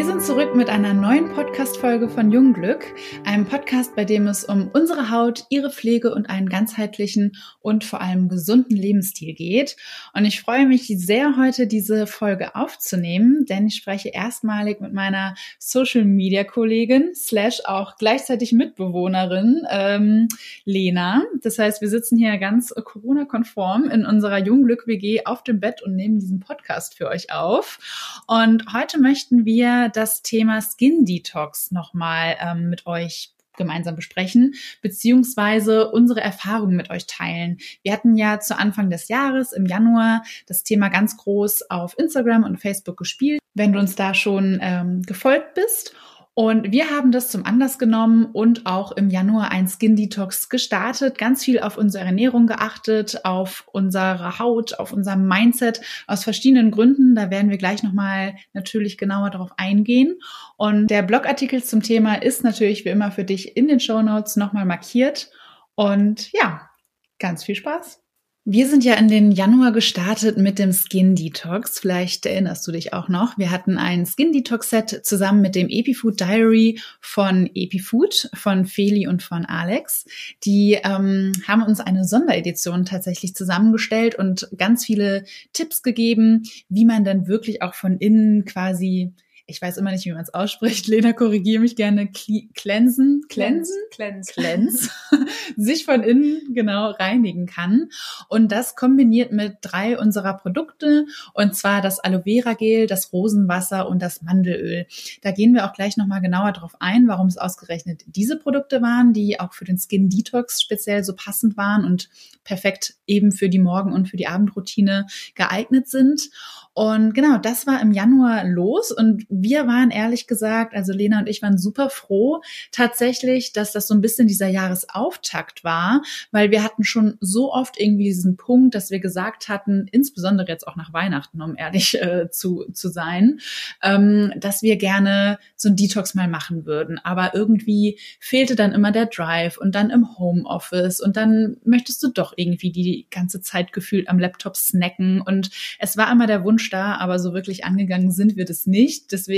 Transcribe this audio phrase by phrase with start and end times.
[0.00, 2.86] Wir sind zurück mit einer neuen Podcast-Folge von Jungglück,
[3.26, 8.00] einem Podcast, bei dem es um unsere Haut, ihre Pflege und einen ganzheitlichen und vor
[8.00, 9.76] allem gesunden Lebensstil geht.
[10.14, 15.34] Und ich freue mich sehr, heute diese Folge aufzunehmen, denn ich spreche erstmalig mit meiner
[15.58, 20.28] Social-Media-Kollegin slash auch gleichzeitig Mitbewohnerin ähm,
[20.64, 21.24] Lena.
[21.42, 26.20] Das heißt, wir sitzen hier ganz Corona-konform in unserer Jungglück-WG auf dem Bett und nehmen
[26.20, 27.78] diesen Podcast für euch auf.
[28.26, 35.90] Und heute möchten wir das Thema Skin Detox nochmal ähm, mit euch gemeinsam besprechen, beziehungsweise
[35.90, 37.58] unsere Erfahrungen mit euch teilen.
[37.82, 42.44] Wir hatten ja zu Anfang des Jahres im Januar das Thema ganz groß auf Instagram
[42.44, 43.40] und Facebook gespielt.
[43.54, 45.94] Wenn du uns da schon ähm, gefolgt bist
[46.34, 51.18] und wir haben das zum Anlass genommen und auch im Januar ein Skin Detox gestartet,
[51.18, 57.16] ganz viel auf unsere Ernährung geachtet, auf unsere Haut, auf unser Mindset aus verschiedenen Gründen.
[57.16, 60.20] Da werden wir gleich nochmal natürlich genauer darauf eingehen.
[60.56, 64.36] Und der Blogartikel zum Thema ist natürlich wie immer für dich in den Show Notes
[64.36, 65.30] nochmal markiert.
[65.74, 66.70] Und ja,
[67.18, 68.00] ganz viel Spaß.
[68.46, 71.78] Wir sind ja in den Januar gestartet mit dem Skin Detox.
[71.78, 73.36] Vielleicht erinnerst du dich auch noch.
[73.36, 79.06] Wir hatten ein Skin Detox Set zusammen mit dem Epifood Diary von Epifood, von Feli
[79.06, 80.06] und von Alex.
[80.42, 87.04] Die ähm, haben uns eine Sonderedition tatsächlich zusammengestellt und ganz viele Tipps gegeben, wie man
[87.04, 89.12] dann wirklich auch von innen quasi
[89.50, 90.86] ich weiß immer nicht, wie man es ausspricht.
[90.88, 92.08] Lena, korrigiere mich gerne.
[92.08, 94.90] Cleansen, cleansen, cleanse, cleanse,
[95.56, 97.90] sich von innen genau reinigen kann.
[98.28, 103.88] Und das kombiniert mit drei unserer Produkte und zwar das Aloe Vera Gel, das Rosenwasser
[103.88, 104.86] und das Mandelöl.
[105.22, 109.12] Da gehen wir auch gleich nochmal genauer drauf ein, warum es ausgerechnet diese Produkte waren,
[109.12, 112.08] die auch für den Skin Detox speziell so passend waren und
[112.44, 116.30] perfekt eben für die Morgen- und für die Abendroutine geeignet sind.
[116.72, 121.28] Und genau, das war im Januar los und wir waren ehrlich gesagt, also Lena und
[121.28, 126.62] ich waren super froh tatsächlich, dass das so ein bisschen dieser Jahresauftakt war, weil wir
[126.62, 130.92] hatten schon so oft irgendwie diesen Punkt, dass wir gesagt hatten, insbesondere jetzt auch nach
[130.92, 133.40] Weihnachten, um ehrlich äh, zu, zu sein,
[133.82, 136.98] ähm, dass wir gerne so ein Detox mal machen würden.
[136.98, 142.08] Aber irgendwie fehlte dann immer der Drive und dann im Homeoffice und dann möchtest du
[142.08, 146.70] doch irgendwie die ganze Zeit gefühlt am Laptop snacken und es war immer der Wunsch,
[146.70, 149.12] da, aber so wirklich angegangen sind wir das nicht.
[149.12, 149.29] Deswegen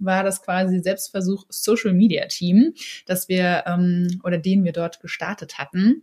[0.00, 2.74] war das quasi Selbstversuch Social Media Team,
[3.06, 6.02] dass wir ähm, oder den wir dort gestartet hatten.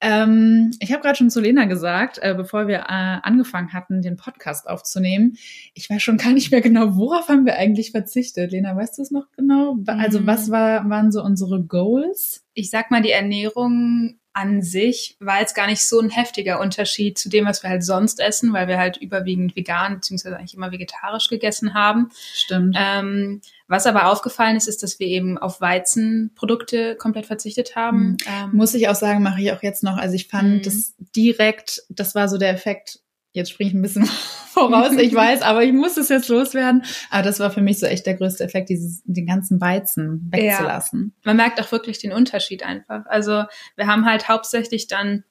[0.00, 4.16] Ähm, ich habe gerade schon zu Lena gesagt, äh, bevor wir äh, angefangen hatten, den
[4.16, 5.38] Podcast aufzunehmen,
[5.72, 8.52] ich weiß schon gar nicht mehr genau, worauf haben wir eigentlich verzichtet.
[8.52, 9.78] Lena, weißt du es noch genau?
[9.86, 10.52] Also was mhm.
[10.52, 12.44] war, waren so unsere Goals?
[12.52, 17.16] Ich sag mal, die Ernährung an sich war jetzt gar nicht so ein heftiger Unterschied
[17.16, 20.70] zu dem, was wir halt sonst essen, weil wir halt überwiegend vegan beziehungsweise eigentlich immer
[20.70, 22.10] vegetarisch gegessen haben.
[22.34, 22.76] Stimmt.
[22.78, 28.10] Ähm, was aber aufgefallen ist, ist, dass wir eben auf Weizenprodukte komplett verzichtet haben.
[28.10, 28.16] Mhm.
[28.26, 29.96] Ähm, Muss ich auch sagen, mache ich auch jetzt noch.
[29.96, 30.62] Also ich fand mhm.
[30.62, 33.00] das direkt, das war so der Effekt,
[33.36, 34.06] jetzt springe ich ein bisschen
[34.52, 36.82] voraus, ich weiß, aber ich muss es jetzt loswerden.
[37.10, 41.12] Aber das war für mich so echt der größte Effekt, dieses, den ganzen Weizen wegzulassen.
[41.14, 41.20] Ja.
[41.30, 43.04] Man merkt auch wirklich den Unterschied einfach.
[43.06, 43.44] Also
[43.76, 45.24] wir haben halt hauptsächlich dann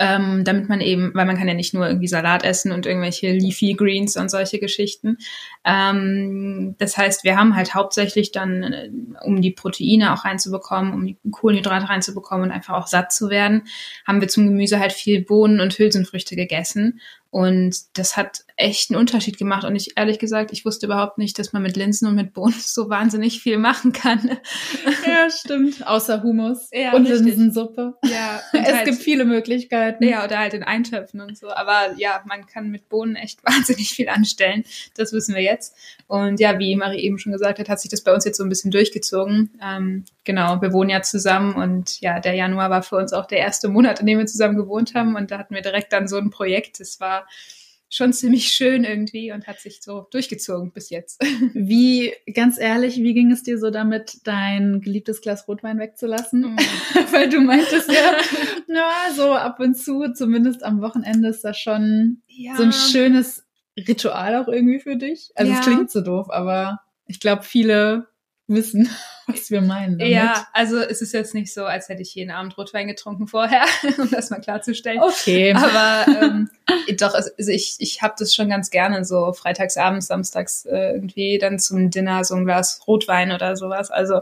[0.00, 3.32] ähm, damit man eben, weil man kann ja nicht nur irgendwie Salat essen und irgendwelche
[3.32, 5.18] Leafy Greens und solche Geschichten.
[5.62, 8.90] Ähm, das heißt, wir haben halt hauptsächlich dann, äh,
[9.22, 13.64] um die Proteine auch reinzubekommen, um die Kohlenhydrate reinzubekommen und einfach auch satt zu werden,
[14.06, 16.98] haben wir zum Gemüse halt viel Bohnen und Hülsenfrüchte gegessen
[17.30, 19.64] und das hat echt einen Unterschied gemacht.
[19.64, 22.54] Und ich ehrlich gesagt, ich wusste überhaupt nicht, dass man mit Linsen und mit Bohnen
[22.58, 24.38] so wahnsinnig viel machen kann.
[25.06, 25.86] Ja, stimmt.
[25.86, 27.26] Außer Humus ja, und richtig.
[27.26, 27.94] Linsensuppe.
[28.04, 28.40] Ja.
[28.52, 30.04] es halt, gibt viele Möglichkeiten.
[30.04, 31.50] Ja, oder halt in Eintöpfen und so.
[31.50, 34.64] Aber ja, man kann mit Bohnen echt wahnsinnig viel anstellen.
[34.96, 35.76] Das wissen wir jetzt.
[36.06, 38.44] Und ja, wie Marie eben schon gesagt hat, hat sich das bei uns jetzt so
[38.44, 39.50] ein bisschen durchgezogen.
[39.62, 43.38] Ähm, genau, wir wohnen ja zusammen und ja, der Januar war für uns auch der
[43.38, 45.16] erste Monat, in dem wir zusammen gewohnt haben.
[45.16, 46.80] Und da hatten wir direkt dann so ein Projekt.
[46.80, 47.19] Das war
[47.92, 51.20] schon ziemlich schön irgendwie und hat sich so durchgezogen bis jetzt.
[51.54, 56.54] Wie, ganz ehrlich, wie ging es dir so damit, dein geliebtes Glas Rotwein wegzulassen?
[56.54, 56.56] Mm.
[57.12, 58.16] Weil du meintest ja,
[58.68, 62.56] na, so ab und zu, zumindest am Wochenende ist das schon ja.
[62.56, 63.44] so ein schönes
[63.76, 65.32] Ritual auch irgendwie für dich.
[65.34, 65.58] Also ja.
[65.58, 68.06] es klingt so doof, aber ich glaube, viele
[68.46, 68.88] wissen,
[69.32, 69.98] was wir meinen.
[69.98, 70.12] Damit.
[70.12, 73.64] Ja, also es ist jetzt nicht so, als hätte ich jeden Abend Rotwein getrunken vorher,
[73.98, 75.00] um das mal klarzustellen.
[75.00, 75.52] Okay.
[75.54, 76.50] Aber ähm,
[76.98, 81.58] doch, also ich, ich habe das schon ganz gerne, so freitagsabends, samstags äh, irgendwie dann
[81.58, 83.90] zum Dinner so ein Glas Rotwein oder sowas.
[83.90, 84.20] Also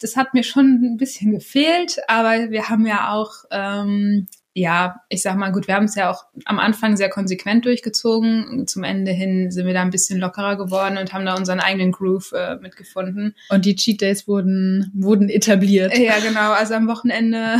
[0.00, 5.22] das hat mir schon ein bisschen gefehlt, aber wir haben ja auch ähm, ja, ich
[5.22, 8.66] sag mal, gut, wir haben es ja auch am Anfang sehr konsequent durchgezogen.
[8.66, 11.92] Zum Ende hin sind wir da ein bisschen lockerer geworden und haben da unseren eigenen
[11.92, 13.36] Groove äh, mitgefunden.
[13.48, 15.96] Und die Cheat Days wurden, wurden etabliert.
[15.96, 16.52] Ja, genau.
[16.52, 17.58] Also am Wochenende,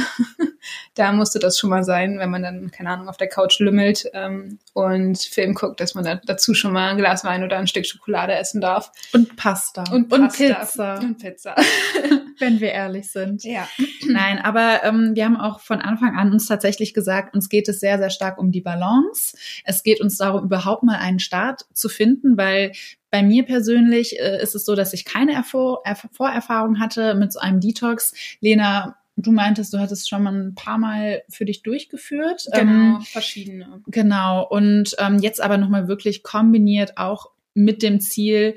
[0.95, 4.09] da musste das schon mal sein, wenn man dann, keine Ahnung, auf der Couch lümmelt
[4.13, 7.67] ähm, und Film guckt, dass man da dazu schon mal ein Glas Wein oder ein
[7.67, 8.93] Stück Schokolade essen darf.
[9.13, 9.85] Und Pasta.
[9.91, 10.25] Und, Pasta.
[10.25, 10.95] und Pizza.
[11.01, 11.55] Und Pizza.
[12.41, 13.45] wenn wir ehrlich sind.
[13.45, 13.69] Ja.
[14.07, 17.81] Nein, aber ähm, wir haben auch von Anfang an uns tatsächlich gesagt, uns geht es
[17.81, 19.37] sehr, sehr stark um die Balance.
[19.65, 22.73] Es geht uns darum, überhaupt mal einen Start zu finden, weil
[23.11, 27.33] bei mir persönlich äh, ist es so, dass ich keine Ervor Erf Vorerfahrung hatte mit
[27.33, 28.15] so einem Detox.
[28.41, 32.47] Lena, du meintest, du hattest schon mal ein paar Mal für dich durchgeführt.
[32.53, 33.83] Genau, ähm, verschiedene.
[33.87, 34.47] Genau.
[34.47, 38.55] Und ähm, jetzt aber nochmal wirklich kombiniert auch mit dem Ziel,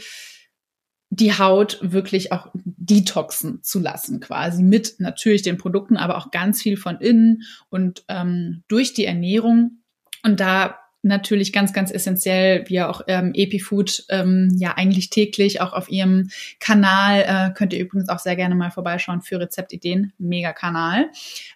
[1.09, 6.61] die Haut wirklich auch detoxen zu lassen, quasi mit natürlich den Produkten, aber auch ganz
[6.61, 9.83] viel von innen und ähm, durch die Ernährung.
[10.23, 15.73] Und da natürlich ganz, ganz essentiell, wie auch ähm, EpiFood ähm, ja eigentlich täglich auch
[15.73, 16.29] auf ihrem
[16.59, 21.09] Kanal, äh, könnt ihr übrigens auch sehr gerne mal vorbeischauen für Rezeptideen, mega Kanal.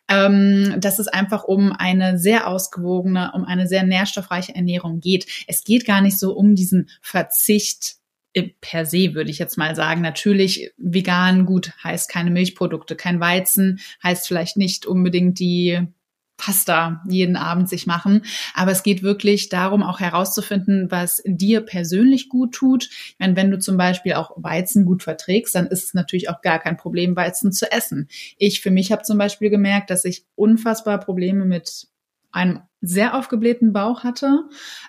[0.10, 5.26] Ähm, dass es einfach um eine sehr ausgewogene, um eine sehr nährstoffreiche Ernährung geht.
[5.48, 7.96] Es geht gar nicht so um diesen Verzicht
[8.62, 10.02] per se, würde ich jetzt mal sagen.
[10.02, 15.88] Natürlich, vegan gut heißt keine Milchprodukte, kein Weizen, heißt vielleicht nicht unbedingt die
[16.38, 18.24] Pasta jeden Abend sich machen.
[18.54, 22.86] Aber es geht wirklich darum, auch herauszufinden, was dir persönlich gut tut.
[22.86, 26.42] Ich meine, wenn du zum Beispiel auch Weizen gut verträgst, dann ist es natürlich auch
[26.42, 28.07] gar kein Problem, Weizen zu essen.
[28.38, 31.88] Ich für mich habe zum Beispiel gemerkt, dass ich unfassbar Probleme mit
[32.31, 34.44] einem sehr aufgeblähten Bauch hatte,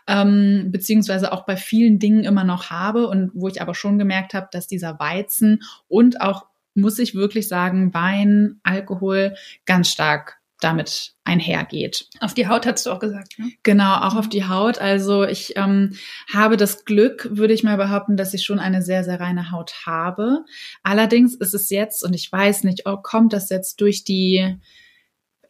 [0.07, 4.35] ähm, beziehungsweise auch bei vielen Dingen immer noch habe und wo ich aber schon gemerkt
[4.35, 9.35] habe, dass dieser Weizen und auch, muss ich wirklich sagen, Wein, Alkohol
[9.65, 12.09] ganz stark damit einhergeht.
[12.21, 13.53] Auf die Haut hast du auch gesagt, ne?
[13.63, 14.79] Genau, auch auf die Haut.
[14.79, 15.97] Also ich ähm,
[16.33, 19.87] habe das Glück, würde ich mal behaupten, dass ich schon eine sehr, sehr reine Haut
[19.87, 20.45] habe.
[20.83, 24.59] Allerdings ist es jetzt, und ich weiß nicht, oh, kommt das jetzt durch die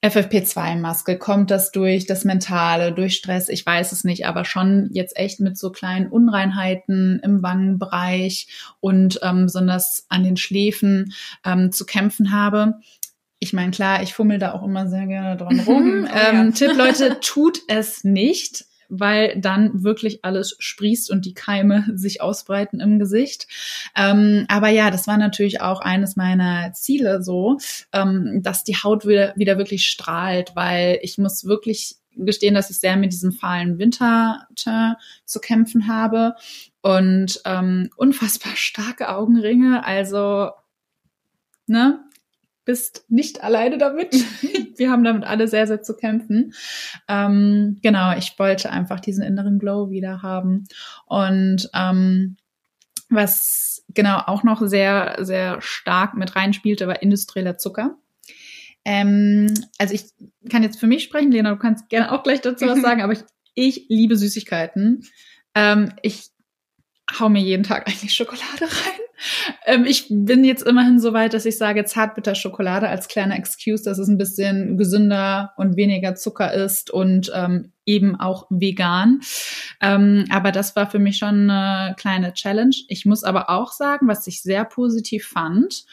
[0.03, 1.19] FFP2-Maske?
[1.19, 3.49] Kommt das durch das Mentale, durch Stress?
[3.49, 8.49] Ich weiß es nicht, aber schon jetzt echt mit so kleinen Unreinheiten im Wangenbereich
[8.81, 11.13] und ähm, besonders an den Schläfen
[11.45, 12.75] ähm, zu kämpfen habe.
[13.41, 16.07] Ich meine, klar, ich fummel da auch immer sehr gerne dran rum.
[16.07, 16.51] oh, ähm, ja.
[16.51, 22.81] Tipp, Leute, tut es nicht weil dann wirklich alles sprießt und die Keime sich ausbreiten
[22.81, 23.47] im Gesicht.
[23.95, 27.59] Ähm, aber ja, das war natürlich auch eines meiner Ziele so,
[27.93, 32.79] ähm, dass die Haut wieder, wieder wirklich strahlt, weil ich muss wirklich gestehen, dass ich
[32.79, 36.35] sehr mit diesem fahlen Winter zu kämpfen habe
[36.83, 39.85] und ähm, unfassbar starke Augenringe.
[39.85, 40.51] Also,
[41.69, 42.01] ne,
[42.69, 44.13] bist nicht alleine damit.
[44.77, 46.53] Wir haben damit alle sehr, sehr zu kämpfen.
[47.09, 50.65] Ähm, genau, ich wollte einfach diesen inneren Glow wieder haben.
[51.07, 52.37] Und ähm,
[53.09, 57.97] was genau auch noch sehr, sehr stark mit reinspielte, war industrieller Zucker.
[58.85, 60.05] Ähm, also ich
[60.51, 63.15] kann jetzt für mich sprechen, Lena, du kannst gerne auch gleich dazu was sagen, aber
[63.15, 63.25] ich,
[63.55, 65.07] ich liebe Süßigkeiten.
[65.55, 66.29] Ähm, ich
[67.19, 69.01] hau mir jeden Tag eigentlich Schokolade rein.
[69.67, 73.99] Ähm, ich bin jetzt immerhin so weit, dass ich sage Zartbitter-Schokolade als kleiner Excuse, dass
[73.99, 79.21] es ein bisschen gesünder und weniger Zucker ist und ähm, eben auch vegan.
[79.81, 82.75] Ähm, aber das war für mich schon eine kleine Challenge.
[82.89, 85.85] Ich muss aber auch sagen, was ich sehr positiv fand.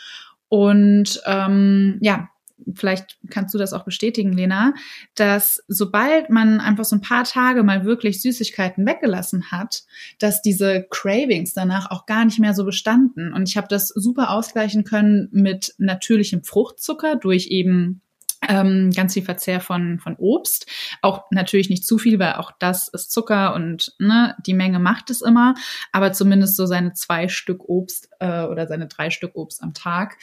[0.48, 2.30] Und ähm, ja,
[2.74, 4.74] vielleicht kannst du das auch bestätigen, Lena,
[5.16, 9.84] dass sobald man einfach so ein paar Tage mal wirklich Süßigkeiten weggelassen hat,
[10.20, 13.34] dass diese Cravings danach auch gar nicht mehr so bestanden.
[13.34, 18.02] Und ich habe das super ausgleichen können mit natürlichem Fruchtzucker durch eben
[18.50, 20.68] ähm, ganz viel Verzehr von, von Obst.
[21.02, 25.10] Auch natürlich nicht zu viel, weil auch das ist Zucker und ne, die Menge macht
[25.10, 25.56] es immer.
[25.92, 30.18] Aber zumindest so seine zwei Stück Obst äh, oder seine drei Stück Obst am Tag.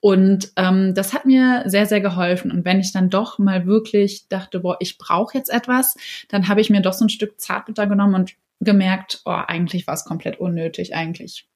[0.00, 2.50] Und ähm, das hat mir sehr, sehr geholfen.
[2.50, 5.96] Und wenn ich dann doch mal wirklich dachte, boah, ich brauche jetzt etwas,
[6.28, 9.94] dann habe ich mir doch so ein Stück Zartbitter genommen und gemerkt, oh, eigentlich war
[9.94, 10.94] es komplett unnötig.
[10.94, 11.48] Eigentlich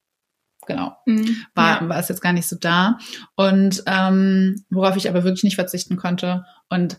[0.71, 0.97] genau.
[1.07, 1.89] Mhm, war, ja.
[1.89, 2.99] war es jetzt gar nicht so da.
[3.37, 6.99] Und ähm, worauf ich aber wirklich nicht verzichten konnte und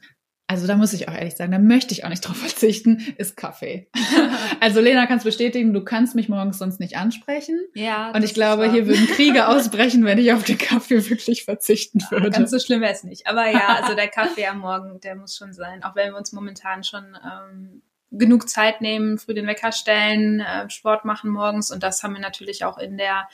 [0.52, 3.38] also da muss ich auch ehrlich sagen, da möchte ich auch nicht drauf verzichten, ist
[3.38, 3.90] Kaffee.
[4.60, 7.58] also Lena kannst bestätigen, du kannst mich morgens sonst nicht ansprechen.
[7.74, 8.12] Ja.
[8.12, 12.32] Und ich glaube, hier würden Kriege ausbrechen, wenn ich auf den Kaffee wirklich verzichten würde.
[12.32, 13.28] Ganz so schlimm wäre es nicht.
[13.28, 15.86] Aber ja, also der Kaffee am Morgen, der muss schon sein.
[15.86, 20.70] Auch wenn wir uns momentan schon ähm, genug Zeit nehmen, früh den Wecker stellen, äh,
[20.70, 21.72] Sport machen morgens.
[21.72, 23.30] Und das haben wir natürlich auch in der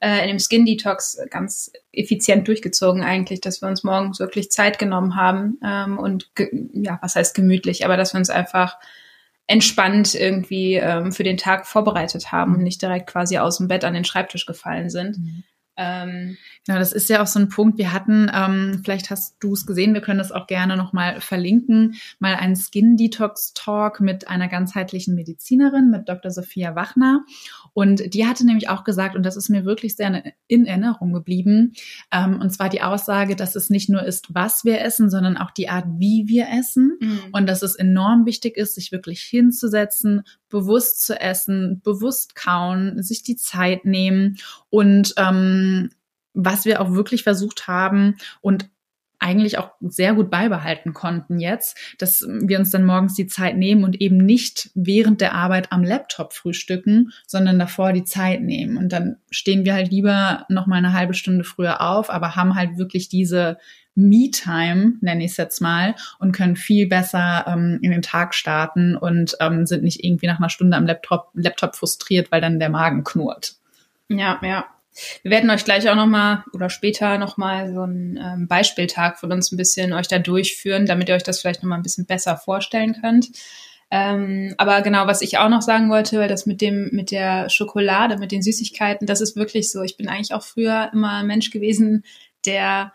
[0.00, 4.78] äh, in dem Skin Detox ganz effizient durchgezogen eigentlich, dass wir uns morgens wirklich Zeit
[4.78, 6.30] genommen haben ähm, und
[6.72, 8.78] ja, was heißt gemütlich, aber dass wir uns einfach
[9.46, 13.84] entspannt irgendwie ähm, für den Tag vorbereitet haben und nicht direkt quasi aus dem Bett
[13.84, 15.18] an den Schreibtisch gefallen sind.
[15.18, 15.44] Mhm.
[15.76, 16.36] Ähm,
[16.68, 17.78] ja, das ist ja auch so ein Punkt.
[17.78, 21.94] Wir hatten, ähm, vielleicht hast du es gesehen, wir können das auch gerne nochmal verlinken,
[22.18, 26.30] mal einen Skin Detox Talk mit einer ganzheitlichen Medizinerin, mit Dr.
[26.30, 27.24] Sophia Wachner.
[27.72, 31.74] Und die hatte nämlich auch gesagt, und das ist mir wirklich sehr in Erinnerung geblieben,
[32.12, 35.50] ähm, und zwar die Aussage, dass es nicht nur ist, was wir essen, sondern auch
[35.50, 36.98] die Art, wie wir essen.
[37.00, 37.20] Mhm.
[37.32, 43.22] Und dass es enorm wichtig ist, sich wirklich hinzusetzen, bewusst zu essen, bewusst kauen, sich
[43.22, 45.90] die Zeit nehmen und ähm,
[46.32, 48.70] was wir auch wirklich versucht haben und
[49.20, 53.84] eigentlich auch sehr gut beibehalten konnten jetzt, dass wir uns dann morgens die Zeit nehmen
[53.84, 58.78] und eben nicht während der Arbeit am Laptop frühstücken, sondern davor die Zeit nehmen.
[58.78, 62.54] Und dann stehen wir halt lieber noch mal eine halbe Stunde früher auf, aber haben
[62.54, 63.58] halt wirklich diese
[63.94, 68.96] Me-Time, nenne ich es jetzt mal, und können viel besser ähm, in den Tag starten
[68.96, 72.70] und ähm, sind nicht irgendwie nach einer Stunde am Laptop, Laptop frustriert, weil dann der
[72.70, 73.56] Magen knurrt.
[74.08, 74.64] Ja, ja.
[75.22, 79.52] Wir werden euch gleich auch nochmal oder später nochmal so einen ähm, Beispieltag von uns
[79.52, 82.96] ein bisschen euch da durchführen, damit ihr euch das vielleicht nochmal ein bisschen besser vorstellen
[83.00, 83.28] könnt.
[83.90, 87.48] Ähm, aber genau, was ich auch noch sagen wollte, weil das mit dem, mit der
[87.48, 89.82] Schokolade, mit den Süßigkeiten, das ist wirklich so.
[89.82, 92.04] Ich bin eigentlich auch früher immer ein Mensch gewesen,
[92.46, 92.92] der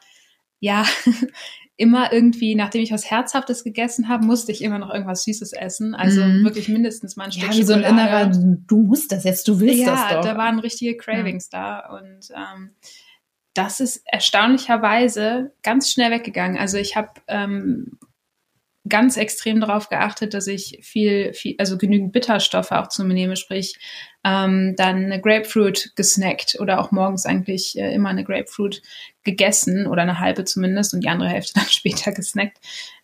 [0.59, 0.85] ja
[1.77, 5.94] immer irgendwie, nachdem ich was Herzhaftes gegessen habe, musste ich immer noch irgendwas Süßes essen.
[5.94, 6.44] Also mm.
[6.46, 9.60] wirklich mindestens mal ein Stück ja, wie so ein innerer, du musst das jetzt, du
[9.60, 10.25] willst ja, das doch.
[10.25, 11.82] Ja, da waren richtige Cravings ja.
[11.84, 12.72] da und ähm,
[13.53, 16.58] das ist erstaunlicherweise ganz schnell weggegangen.
[16.58, 17.98] Also ich habe ähm,
[18.87, 23.35] ganz extrem darauf geachtet, dass ich viel, viel, also genügend Bitterstoffe auch zu mir nehme,
[23.35, 23.77] sprich
[24.23, 28.83] ähm, dann eine Grapefruit gesnackt oder auch morgens eigentlich äh, immer eine Grapefruit
[29.23, 32.57] gegessen oder eine halbe zumindest und die andere Hälfte dann später gesnackt.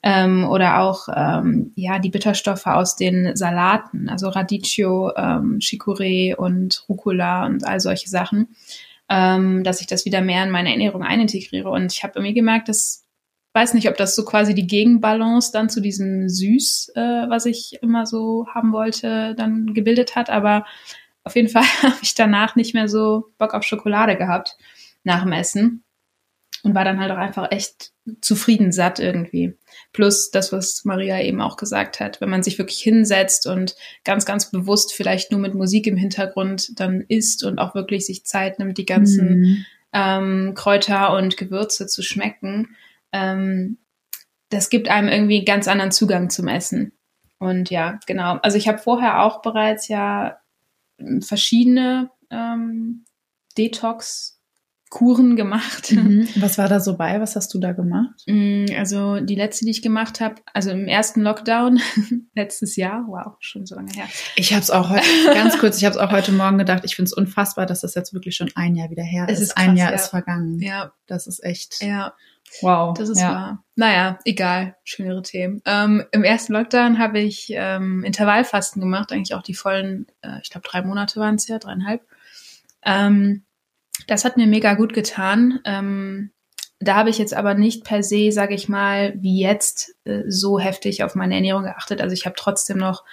[0.04, 6.86] Ähm, oder auch ähm, ja die Bitterstoffe aus den Salaten, also Radicchio, ähm, Chicorée und
[6.90, 8.50] Rucola und all solche Sachen,
[9.10, 11.70] ähm, dass ich das wieder mehr in meine Ernährung einintegriere.
[11.70, 13.04] Und ich habe irgendwie gemerkt, dass
[13.54, 17.80] weiß nicht, ob das so quasi die Gegenbalance dann zu diesem Süß, äh, was ich
[17.82, 20.30] immer so haben wollte, dann gebildet hat.
[20.30, 20.66] Aber
[21.24, 24.58] auf jeden Fall habe ich danach nicht mehr so Bock auf Schokolade gehabt
[25.04, 25.84] nach dem Essen
[26.64, 27.92] und war dann halt auch einfach echt
[28.22, 29.58] zufrieden satt irgendwie.
[29.94, 34.26] Plus das, was Maria eben auch gesagt hat, wenn man sich wirklich hinsetzt und ganz,
[34.26, 38.60] ganz bewusst vielleicht nur mit Musik im Hintergrund dann isst und auch wirklich sich Zeit
[38.60, 39.66] nimmt, die ganzen mhm.
[39.94, 42.76] ähm, Kräuter und Gewürze zu schmecken,
[43.12, 43.78] ähm,
[44.50, 46.94] das gibt einem irgendwie einen ganz anderen Zugang zum Essen.
[47.40, 48.38] Und ja, genau.
[48.44, 50.38] Also ich habe vorher auch bereits ja
[51.22, 53.06] verschiedene ähm,
[53.58, 54.42] Detox
[54.92, 55.94] Kuren gemacht.
[55.94, 56.28] Mhm.
[56.36, 57.22] Was war da so bei?
[57.22, 58.24] Was hast du da gemacht?
[58.28, 61.80] Mm, also die letzte, die ich gemacht habe, also im ersten Lockdown
[62.36, 64.08] letztes Jahr, wow, schon so lange her.
[64.36, 66.98] Ich habe es auch heute, ganz kurz, ich habe es auch heute Morgen gedacht, ich
[66.98, 69.40] finde es unfassbar, dass das jetzt wirklich schon ein Jahr wieder her ist.
[69.40, 69.96] ist krass, ein Jahr ja.
[69.96, 70.60] ist vergangen.
[70.60, 70.92] Ja.
[71.08, 71.82] Das ist echt.
[71.82, 72.14] Ja.
[72.62, 72.98] Wow.
[72.98, 73.32] Das ist ja.
[73.32, 73.64] wahr.
[73.76, 74.76] Naja, egal.
[74.84, 75.62] Schönere Themen.
[75.66, 80.50] Ähm, Im ersten Lockdown habe ich ähm, Intervallfasten gemacht, eigentlich auch die vollen, äh, ich
[80.50, 82.02] glaube drei Monate waren es ja, dreieinhalb.
[82.84, 83.44] Ähm,
[84.08, 85.60] das hat mir mega gut getan.
[85.66, 86.32] Ähm,
[86.80, 90.60] da habe ich jetzt aber nicht per se, sage ich mal, wie jetzt äh, so
[90.60, 92.02] heftig auf meine Ernährung geachtet.
[92.02, 93.04] Also ich habe trotzdem noch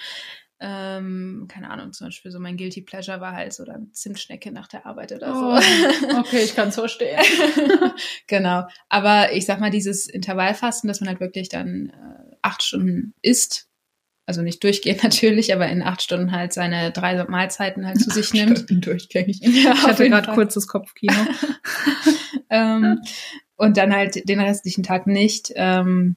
[0.60, 4.66] ähm, keine Ahnung, zum Beispiel so mein Guilty Pleasure war halt so dann Zimtschnecke nach
[4.66, 5.52] der Arbeit oder so.
[5.52, 7.20] Oh, okay, ich kann es verstehen.
[8.26, 8.66] genau.
[8.88, 13.68] Aber ich sag mal, dieses Intervallfasten, dass man halt wirklich dann äh, acht Stunden isst,
[14.26, 18.34] also nicht durchgehend natürlich, aber in acht Stunden halt seine drei Mahlzeiten halt zu sich
[18.34, 18.58] nimmt.
[18.58, 19.40] Stunden durchgängig.
[19.40, 21.14] Ja, ich hatte gerade kurzes Kopfkino.
[22.50, 23.00] ähm,
[23.56, 25.52] und dann halt den restlichen Tag nicht.
[25.54, 26.16] Ähm,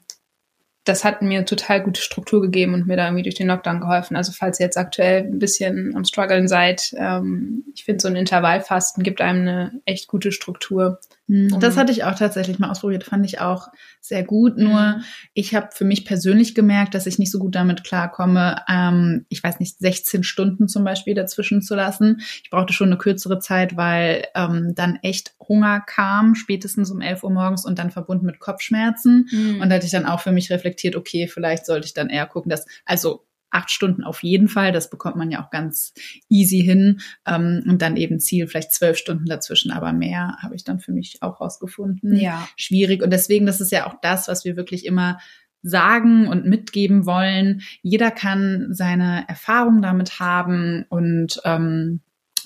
[0.83, 4.15] das hat mir total gute Struktur gegeben und mir da irgendwie durch den Lockdown geholfen.
[4.15, 8.15] Also falls ihr jetzt aktuell ein bisschen am struggeln seid, ähm, ich finde so ein
[8.15, 10.99] Intervallfasten gibt einem eine echt gute Struktur.
[11.27, 11.59] Mhm.
[11.59, 14.57] Das hatte ich auch tatsächlich mal ausprobiert, fand ich auch sehr gut.
[14.57, 15.03] Nur mhm.
[15.33, 19.43] ich habe für mich persönlich gemerkt, dass ich nicht so gut damit klarkomme, ähm, ich
[19.43, 22.21] weiß nicht, 16 Stunden zum Beispiel dazwischen zu lassen.
[22.43, 27.23] Ich brauchte schon eine kürzere Zeit, weil ähm, dann echt Hunger kam, spätestens um 11
[27.23, 29.27] Uhr morgens und dann verbunden mit Kopfschmerzen.
[29.31, 29.61] Mhm.
[29.61, 32.25] Und da hatte ich dann auch für mich reflektiert, okay, vielleicht sollte ich dann eher
[32.25, 34.71] gucken, dass, also acht Stunden auf jeden Fall.
[34.71, 35.93] Das bekommt man ja auch ganz
[36.29, 37.01] easy hin.
[37.25, 40.91] Ähm, und dann eben Ziel vielleicht zwölf Stunden dazwischen, aber mehr habe ich dann für
[40.91, 42.15] mich auch rausgefunden.
[42.15, 42.47] Ja.
[42.55, 43.03] Schwierig.
[43.03, 45.19] Und deswegen, das ist ja auch das, was wir wirklich immer
[45.63, 47.61] sagen und mitgeben wollen.
[47.81, 52.01] Jeder kann seine Erfahrung damit haben und ähm,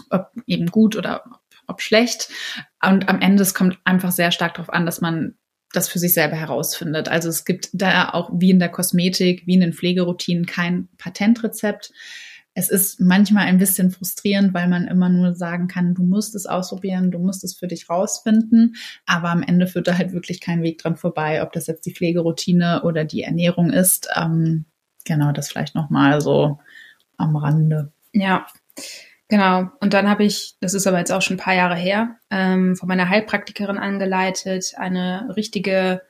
[0.10, 1.24] ob eben gut oder
[1.68, 2.30] ob schlecht.
[2.86, 5.36] Und am Ende, es kommt einfach sehr stark darauf an, dass man
[5.76, 7.10] das für sich selber herausfindet.
[7.10, 11.92] Also es gibt da auch wie in der Kosmetik, wie in den Pflegeroutinen kein Patentrezept.
[12.54, 16.46] Es ist manchmal ein bisschen frustrierend, weil man immer nur sagen kann, du musst es
[16.46, 18.76] ausprobieren, du musst es für dich rausfinden.
[19.06, 21.94] Aber am Ende führt da halt wirklich kein Weg dran vorbei, ob das jetzt die
[21.94, 24.08] Pflegeroutine oder die Ernährung ist.
[24.16, 24.66] Ähm,
[25.04, 26.60] genau, das vielleicht nochmal so
[27.18, 27.92] am Rande.
[28.14, 28.46] Ja,
[29.28, 29.70] genau.
[29.80, 32.76] Und dann habe ich, das ist aber jetzt auch schon ein paar Jahre her, ähm,
[32.76, 36.02] von meiner Heilpraktikerin angeleitet, eine richtige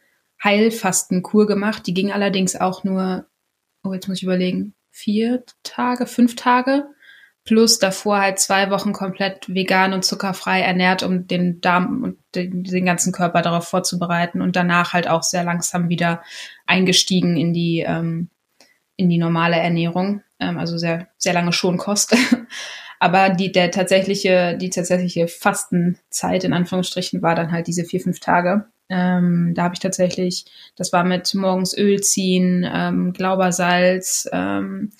[0.43, 1.87] Heilfastenkur gemacht.
[1.87, 3.25] Die ging allerdings auch nur,
[3.83, 6.85] oh, jetzt muss ich überlegen, vier Tage, fünf Tage.
[7.43, 12.63] Plus davor halt zwei Wochen komplett vegan und zuckerfrei ernährt, um den Darm und den,
[12.63, 16.23] den ganzen Körper darauf vorzubereiten und danach halt auch sehr langsam wieder
[16.65, 18.29] eingestiegen in die ähm,
[18.97, 22.15] in die normale Ernährung, ähm, also sehr, sehr lange Schonkost.
[22.99, 28.19] Aber die, der tatsächliche, die tatsächliche Fastenzeit in Anführungsstrichen war dann halt diese vier, fünf
[28.19, 28.65] Tage.
[28.87, 34.91] Ähm, da habe ich tatsächlich, das war mit morgens Öl ziehen, ähm, Glaubersalz, ähm,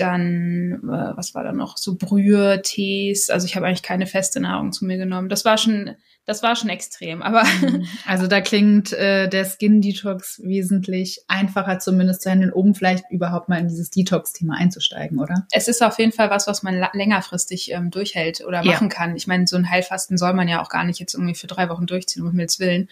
[0.00, 3.30] dann, äh, was war da noch, so Brühe, Tees.
[3.30, 5.28] Also ich habe eigentlich keine feste Nahrung zu mir genommen.
[5.28, 5.96] Das war schon
[6.28, 7.22] das war schon extrem.
[7.22, 7.86] Aber mhm.
[8.06, 13.48] also da klingt äh, der Skin Detox wesentlich einfacher, zumindest zu handeln, um vielleicht überhaupt
[13.48, 15.46] mal in dieses Detox-Thema einzusteigen, oder?
[15.50, 18.94] Es ist auf jeden Fall was, was man längerfristig ähm, durchhält oder machen ja.
[18.94, 19.16] kann.
[19.16, 21.70] Ich meine, so ein Heilfasten soll man ja auch gar nicht jetzt irgendwie für drei
[21.70, 22.90] Wochen durchziehen, um Himmels Willen.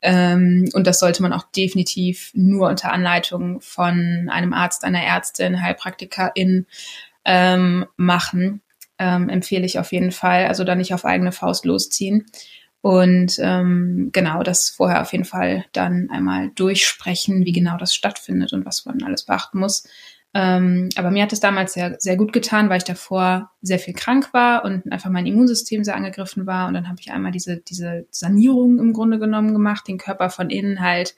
[0.00, 5.60] Ähm, und das sollte man auch definitiv nur unter Anleitung von einem Arzt, einer Ärztin,
[5.60, 6.47] Heilpraktikerin
[7.24, 8.62] ähm, machen.
[8.98, 10.46] Ähm, empfehle ich auf jeden Fall.
[10.46, 12.26] Also da nicht auf eigene Faust losziehen.
[12.80, 18.52] Und ähm, genau, das vorher auf jeden Fall dann einmal durchsprechen, wie genau das stattfindet
[18.52, 19.84] und was man alles beachten muss.
[20.34, 23.94] Ähm, aber mir hat es damals sehr, sehr gut getan, weil ich davor sehr viel
[23.94, 26.68] krank war und einfach mein Immunsystem sehr angegriffen war.
[26.68, 30.50] Und dann habe ich einmal diese, diese Sanierung im Grunde genommen gemacht, den Körper von
[30.50, 31.16] innen halt,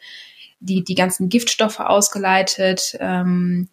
[0.61, 3.69] die, die ganzen Giftstoffe ausgeleitet, ähm,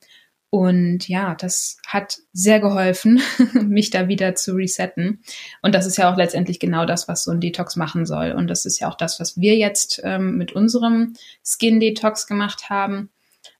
[0.50, 3.22] und ja, das hat sehr geholfen,
[3.54, 5.22] mich da wieder zu resetten.
[5.62, 8.32] Und das ist ja auch letztendlich genau das, was so ein Detox machen soll.
[8.32, 12.69] Und das ist ja auch das, was wir jetzt ähm, mit unserem Skin Detox gemacht
[12.69, 13.10] haben.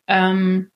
[0.08, 0.72] Ähm,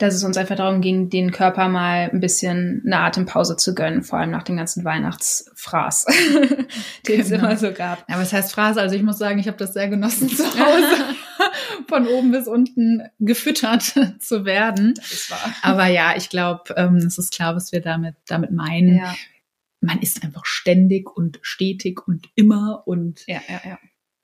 [0.00, 4.02] dass es uns einfach darum ging, den Körper mal ein bisschen eine Atempause zu gönnen,
[4.02, 6.06] vor allem nach dem ganzen Weihnachtsfraß,
[6.46, 6.66] den
[7.04, 7.20] genau.
[7.20, 8.08] es immer so gab.
[8.08, 8.78] Ja, was heißt Fraß?
[8.78, 11.16] Also ich muss sagen, ich habe das sehr genossen zu Hause,
[11.88, 14.94] von oben bis unten gefüttert zu werden.
[14.94, 15.54] Das ist wahr.
[15.60, 18.96] Aber ja, ich glaube, ähm, es ist klar, was wir damit, damit meinen.
[18.96, 19.14] Ja.
[19.82, 23.78] Man ist einfach ständig und stetig und immer und ja, ja, ja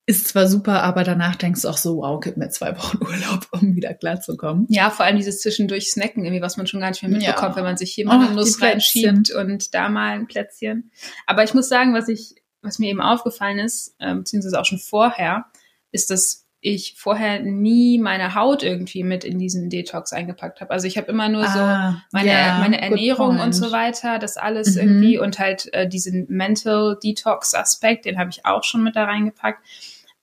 [0.09, 3.49] ist zwar super, aber danach denkst du auch so, wow, gib mir zwei Wochen Urlaub,
[3.51, 4.67] um wieder klarzukommen.
[4.69, 7.57] Ja, vor allem dieses zwischendurch Snacken, irgendwie, was man schon gar nicht mehr mitbekommt, ja.
[7.57, 10.93] wenn man sich hier mal oh, eine Nuss reinschiebt und da mal ein Plätzchen.
[11.27, 14.79] Aber ich muss sagen, was ich, was mir eben aufgefallen ist, äh, beziehungsweise auch schon
[14.79, 15.47] vorher,
[15.91, 20.71] ist, dass ich vorher nie meine Haut irgendwie mit in diesen Detox eingepackt habe.
[20.71, 24.37] Also ich habe immer nur ah, so meine, yeah, meine Ernährung und so weiter, das
[24.37, 24.83] alles mhm.
[24.83, 29.05] irgendwie und halt äh, diesen Mental Detox Aspekt, den habe ich auch schon mit da
[29.05, 29.61] reingepackt.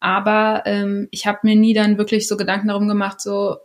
[0.04, 3.56] Aber ähm, ich habe mir nie dann wirklich so Gedanken darum gemacht, so,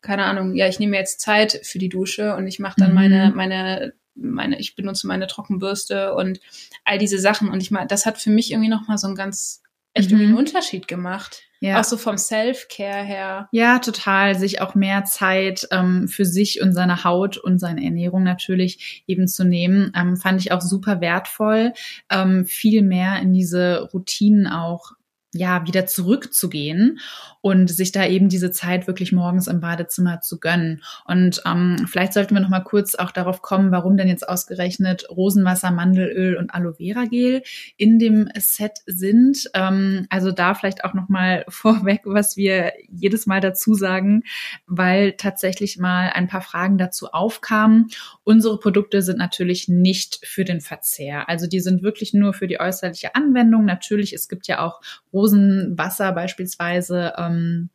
[0.00, 2.94] keine Ahnung, ja, ich nehme jetzt Zeit für die Dusche und ich mache dann mhm.
[2.96, 6.40] meine, meine, meine, ich benutze meine Trockenbürste und
[6.84, 7.48] all diese Sachen.
[7.48, 9.62] Und ich meine, das hat für mich irgendwie nochmal so einen ganz
[9.94, 10.16] echt mhm.
[10.16, 11.42] irgendwie einen Unterschied gemacht.
[11.60, 11.78] Ja.
[11.78, 13.48] Auch so vom Self-Care her.
[13.52, 14.36] Ja, total.
[14.36, 19.28] Sich auch mehr Zeit ähm, für sich und seine Haut und seine Ernährung natürlich eben
[19.28, 21.72] zu nehmen, ähm, fand ich auch super wertvoll.
[22.10, 24.97] Ähm, viel mehr in diese Routinen auch
[25.38, 26.98] ja, wieder zurückzugehen
[27.40, 30.82] und sich da eben diese Zeit wirklich morgens im Badezimmer zu gönnen.
[31.06, 35.08] Und ähm, vielleicht sollten wir noch mal kurz auch darauf kommen, warum denn jetzt ausgerechnet
[35.08, 37.42] Rosenwasser, Mandelöl und Aloe Vera Gel
[37.76, 39.48] in dem Set sind.
[39.54, 44.24] Ähm, also da vielleicht auch noch mal vorweg, was wir jedes Mal dazu sagen,
[44.66, 47.88] weil tatsächlich mal ein paar Fragen dazu aufkamen.
[48.24, 51.28] Unsere Produkte sind natürlich nicht für den Verzehr.
[51.28, 53.64] Also die sind wirklich nur für die äußerliche Anwendung.
[53.64, 54.80] Natürlich, es gibt ja auch
[55.28, 57.12] Rosenwasser beispielsweise.
[57.16, 57.70] Ähm,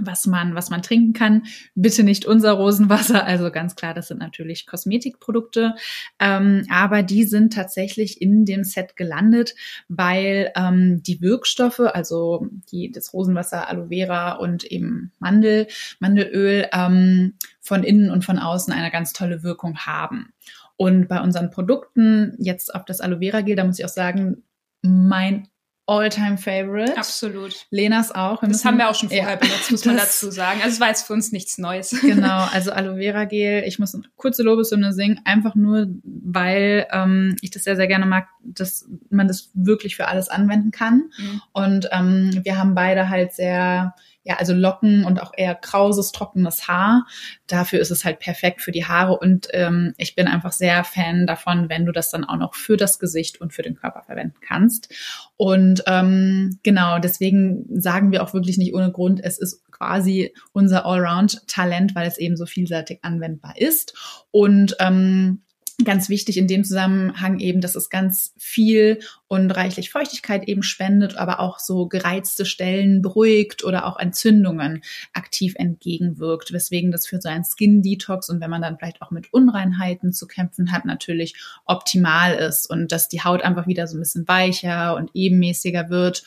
[0.00, 1.44] was man, was man trinken kann.
[1.76, 3.24] Bitte nicht unser Rosenwasser.
[3.34, 5.76] Also ganz klar, das sind natürlich Kosmetikprodukte.
[6.18, 9.54] Ähm, aber die sind tatsächlich in dem Set gelandet,
[9.86, 15.68] weil ähm, die Wirkstoffe, also die, das Rosenwasser, Aloe Vera und eben Mandel,
[16.00, 20.32] Mandelöl, ähm, von innen und von außen eine ganz tolle Wirkung haben.
[20.76, 24.42] Und bei unseren Produkten, jetzt auf das Aloe Vera Gel, da muss ich auch sagen,
[24.82, 25.46] mein
[25.86, 26.96] All-time Favorite.
[26.96, 27.66] Absolut.
[27.70, 28.40] Lenas auch.
[28.40, 30.60] Wir das haben wir auch schon vorher ja, benutzt, muss man dazu sagen.
[30.62, 31.90] Also es war jetzt für uns nichts Neues.
[32.00, 33.64] Genau, also Aloe Vera Gel.
[33.66, 38.06] Ich muss eine kurze Lobeshymne singen, einfach nur, weil ähm, ich das sehr, sehr gerne
[38.06, 41.10] mag, dass man das wirklich für alles anwenden kann.
[41.18, 41.42] Mhm.
[41.52, 43.94] Und ähm, wir haben beide halt sehr
[44.24, 47.06] ja, also Locken und auch eher krauses, trockenes Haar.
[47.46, 51.26] Dafür ist es halt perfekt für die Haare und ähm, ich bin einfach sehr Fan
[51.26, 54.38] davon, wenn du das dann auch noch für das Gesicht und für den Körper verwenden
[54.40, 54.92] kannst.
[55.36, 60.86] Und ähm, genau, deswegen sagen wir auch wirklich nicht ohne Grund, es ist quasi unser
[60.86, 63.94] Allround-Talent, weil es eben so vielseitig anwendbar ist.
[64.30, 65.42] Und ähm,
[65.82, 69.00] Ganz wichtig in dem Zusammenhang eben, dass es ganz viel
[69.34, 75.54] und reichlich Feuchtigkeit eben spendet, aber auch so gereizte Stellen beruhigt oder auch Entzündungen aktiv
[75.56, 79.32] entgegenwirkt, weswegen das für so ein Skin Detox und wenn man dann vielleicht auch mit
[79.32, 84.00] Unreinheiten zu kämpfen hat, natürlich optimal ist und dass die Haut einfach wieder so ein
[84.00, 86.22] bisschen weicher und ebenmäßiger wird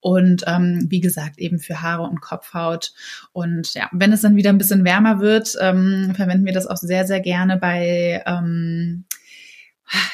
[0.00, 2.92] und ähm, wie gesagt eben für Haare und Kopfhaut.
[3.32, 6.76] Und ja, wenn es dann wieder ein bisschen wärmer wird, ähm, verwenden wir das auch
[6.76, 9.04] sehr, sehr gerne bei ähm,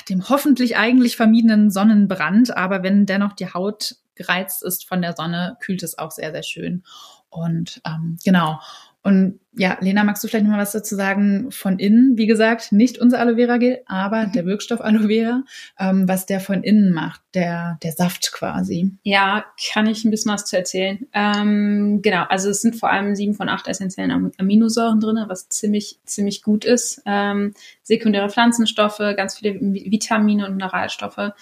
[0.09, 2.57] dem hoffentlich eigentlich vermiedenen Sonnenbrand.
[2.57, 6.43] Aber wenn dennoch die Haut gereizt ist von der Sonne, kühlt es auch sehr, sehr
[6.43, 6.85] schön.
[7.29, 8.61] Und ähm, genau.
[9.05, 12.17] Und ja, Lena, magst du vielleicht noch mal was dazu sagen von innen?
[12.17, 14.33] Wie gesagt, nicht unser Aloe Vera Gel, aber mhm.
[14.33, 15.43] der Wirkstoff Aloe Vera,
[15.79, 18.93] ähm, was der von innen macht, der, der Saft quasi.
[19.03, 21.07] Ja, kann ich ein bisschen was zu erzählen.
[21.13, 25.99] Ähm, genau, also es sind vor allem sieben von acht essentiellen Aminosäuren drin, was ziemlich,
[26.07, 27.03] ziemlich gut ist.
[27.05, 31.33] Ähm, sekundäre Pflanzenstoffe, ganz viele Vitamine und Mineralstoffe.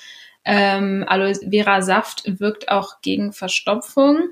[0.45, 4.31] Ähm, Aloe Vera Saft wirkt auch gegen Verstopfung,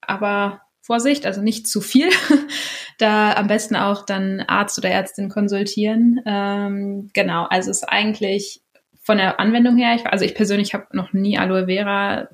[0.00, 2.08] aber Vorsicht, also nicht zu viel.
[2.98, 6.20] da am besten auch dann Arzt oder Ärztin konsultieren.
[6.26, 8.60] Ähm, genau, also es ist eigentlich
[9.02, 12.28] von der Anwendung her, ich, also ich persönlich habe noch nie Aloe Vera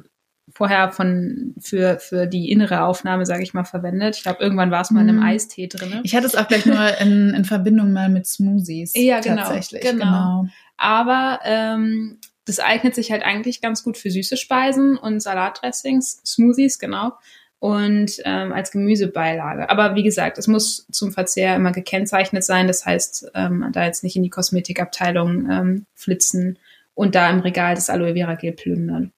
[0.50, 4.16] vorher von für für die innere Aufnahme, sage ich mal, verwendet.
[4.16, 5.24] Ich glaube, irgendwann war es mal in einem mm.
[5.24, 6.00] Eistee drin.
[6.04, 8.92] Ich hatte es auch gleich nur in, in Verbindung mal mit Smoothies.
[8.94, 9.42] Ja, genau.
[9.42, 9.82] Tatsächlich.
[9.82, 10.04] Genau.
[10.04, 10.46] genau.
[10.78, 16.78] Aber ähm, das eignet sich halt eigentlich ganz gut für süße Speisen und Salatdressings, Smoothies,
[16.78, 17.12] genau
[17.60, 19.68] und ähm, als Gemüsebeilage.
[19.68, 22.68] Aber wie gesagt, es muss zum Verzehr immer gekennzeichnet sein.
[22.68, 26.58] Das heißt, ähm, da jetzt nicht in die Kosmetikabteilung ähm, flitzen
[26.94, 29.12] und da im Regal das Aloe Vera Gel plündern.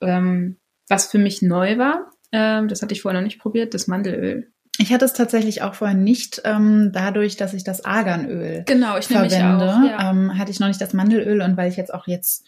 [0.00, 0.56] Ähm,
[0.88, 4.50] was für mich neu war, ähm, das hatte ich vorher noch nicht probiert, das Mandelöl.
[4.78, 9.06] Ich hatte es tatsächlich auch vorher nicht, ähm, dadurch, dass ich das Arganöl genau, ich
[9.06, 10.10] verwende, auch, ja.
[10.10, 12.46] ähm, hatte ich noch nicht das Mandelöl und weil ich jetzt auch jetzt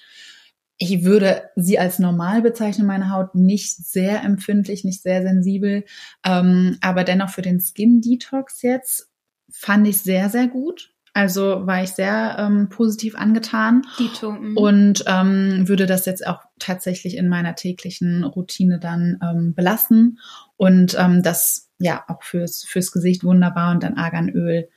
[0.83, 5.85] ich würde sie als normal bezeichnen, meine Haut, nicht sehr empfindlich, nicht sehr sensibel,
[6.25, 9.09] ähm, aber dennoch für den Skin Detox jetzt
[9.51, 10.93] fand ich sehr, sehr gut.
[11.15, 13.83] Also war ich sehr ähm, positiv angetan.
[13.99, 14.57] Dito, mhm.
[14.57, 20.19] und ähm, würde das jetzt auch tatsächlich in meiner täglichen Routine dann ähm, belassen.
[20.57, 23.73] Und ähm, das ja auch fürs fürs Gesicht wunderbar.
[23.73, 24.69] Und dann Arganöl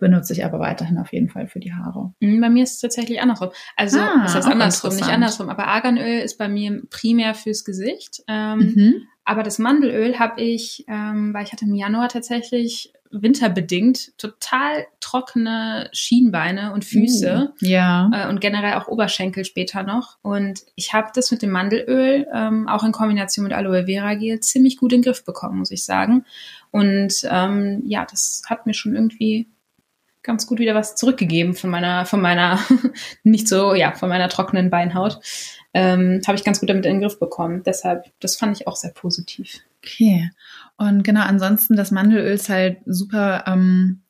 [0.00, 2.12] benutze ich aber weiterhin auf jeden Fall für die Haare.
[2.20, 3.50] Mhm, bei mir ist es tatsächlich andersrum.
[3.76, 8.22] Also, ah, das heißt andersrum, nicht andersrum, aber Arganöl ist bei mir primär fürs Gesicht.
[8.26, 8.94] Ähm, mhm.
[9.24, 15.88] Aber das Mandelöl habe ich, ähm, weil ich hatte im Januar tatsächlich winterbedingt total trockene
[15.92, 17.52] Schienbeine und Füße.
[17.60, 18.10] Mm, ja.
[18.12, 20.18] Äh, und generell auch Oberschenkel später noch.
[20.22, 24.40] Und ich habe das mit dem Mandelöl, ähm, auch in Kombination mit Aloe Vera Gel,
[24.40, 26.24] ziemlich gut in den Griff bekommen, muss ich sagen.
[26.70, 29.48] Und ähm, ja, das hat mir schon irgendwie
[30.22, 32.58] ganz gut wieder was zurückgegeben von meiner, von meiner,
[33.22, 35.20] nicht so, ja, von meiner trockenen Beinhaut.
[35.72, 37.62] Ähm, habe ich ganz gut damit in den Griff bekommen.
[37.64, 39.60] Deshalb, das fand ich auch sehr positiv.
[39.78, 40.30] Okay.
[40.76, 44.02] Und genau, ansonsten das Mandelöl ist halt super, ähm,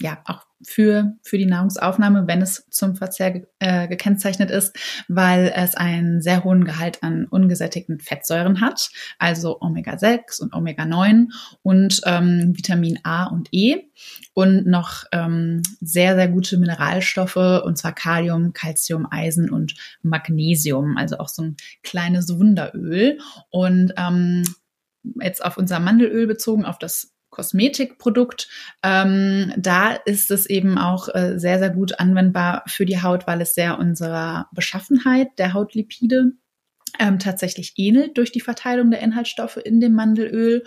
[0.00, 4.76] ja, auch für, für die Nahrungsaufnahme, wenn es zum Verzehr äh, gekennzeichnet ist,
[5.08, 11.28] weil es einen sehr hohen Gehalt an ungesättigten Fettsäuren hat, also Omega-6 und Omega-9
[11.62, 13.84] und ähm, Vitamin A und E
[14.34, 21.18] und noch ähm, sehr, sehr gute Mineralstoffe, und zwar Kalium, Calcium, Eisen und Magnesium, also
[21.18, 23.18] auch so ein kleines Wunderöl.
[23.50, 24.44] Und ähm,
[25.20, 28.48] jetzt auf unser Mandelöl bezogen, auf das Kosmetikprodukt.
[28.82, 33.40] Ähm, da ist es eben auch äh, sehr, sehr gut anwendbar für die Haut, weil
[33.40, 36.32] es sehr unserer Beschaffenheit der Hautlipide
[36.98, 40.64] ähm, tatsächlich ähnelt durch die Verteilung der Inhaltsstoffe in dem Mandelöl.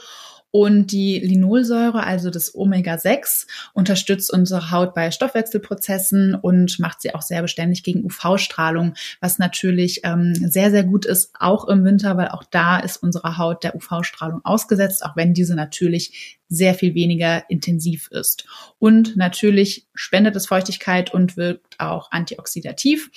[0.52, 7.22] Und die Linolsäure, also das Omega-6, unterstützt unsere Haut bei Stoffwechselprozessen und macht sie auch
[7.22, 12.28] sehr beständig gegen UV-Strahlung, was natürlich ähm, sehr, sehr gut ist, auch im Winter, weil
[12.30, 17.50] auch da ist unsere Haut der UV-Strahlung ausgesetzt, auch wenn diese natürlich sehr viel weniger
[17.50, 18.46] intensiv ist.
[18.78, 23.10] Und natürlich spendet es Feuchtigkeit und wirkt auch antioxidativ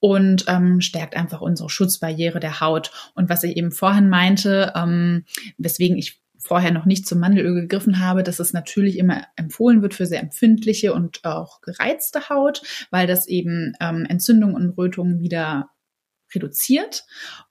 [0.00, 2.90] und ähm, stärkt einfach unsere Schutzbarriere der Haut.
[3.14, 5.24] Und was ich eben vorhin meinte, ähm,
[5.58, 9.94] weswegen ich vorher noch nicht zum Mandelöl gegriffen habe, dass es natürlich immer empfohlen wird
[9.94, 15.70] für sehr empfindliche und auch gereizte Haut, weil das eben ähm, Entzündungen und Rötungen wieder
[16.34, 17.04] reduziert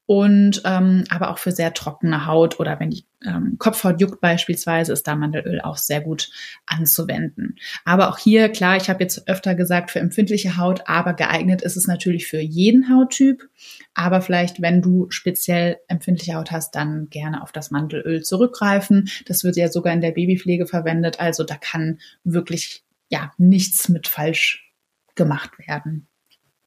[0.08, 4.94] und ähm, aber auch für sehr trockene Haut oder wenn die ähm, Kopfhaut juckt beispielsweise,
[4.94, 6.30] ist da Mandelöl auch sehr gut
[6.66, 7.58] anzuwenden.
[7.84, 11.76] Aber auch hier, klar, ich habe jetzt öfter gesagt, für empfindliche Haut, aber geeignet ist
[11.76, 13.50] es natürlich für jeden Hauttyp.
[13.94, 19.10] Aber vielleicht, wenn du speziell empfindliche Haut hast, dann gerne auf das Mandelöl zurückgreifen.
[19.26, 21.20] Das wird ja sogar in der Babypflege verwendet.
[21.20, 24.72] Also da kann wirklich ja nichts mit falsch
[25.16, 26.08] gemacht werden.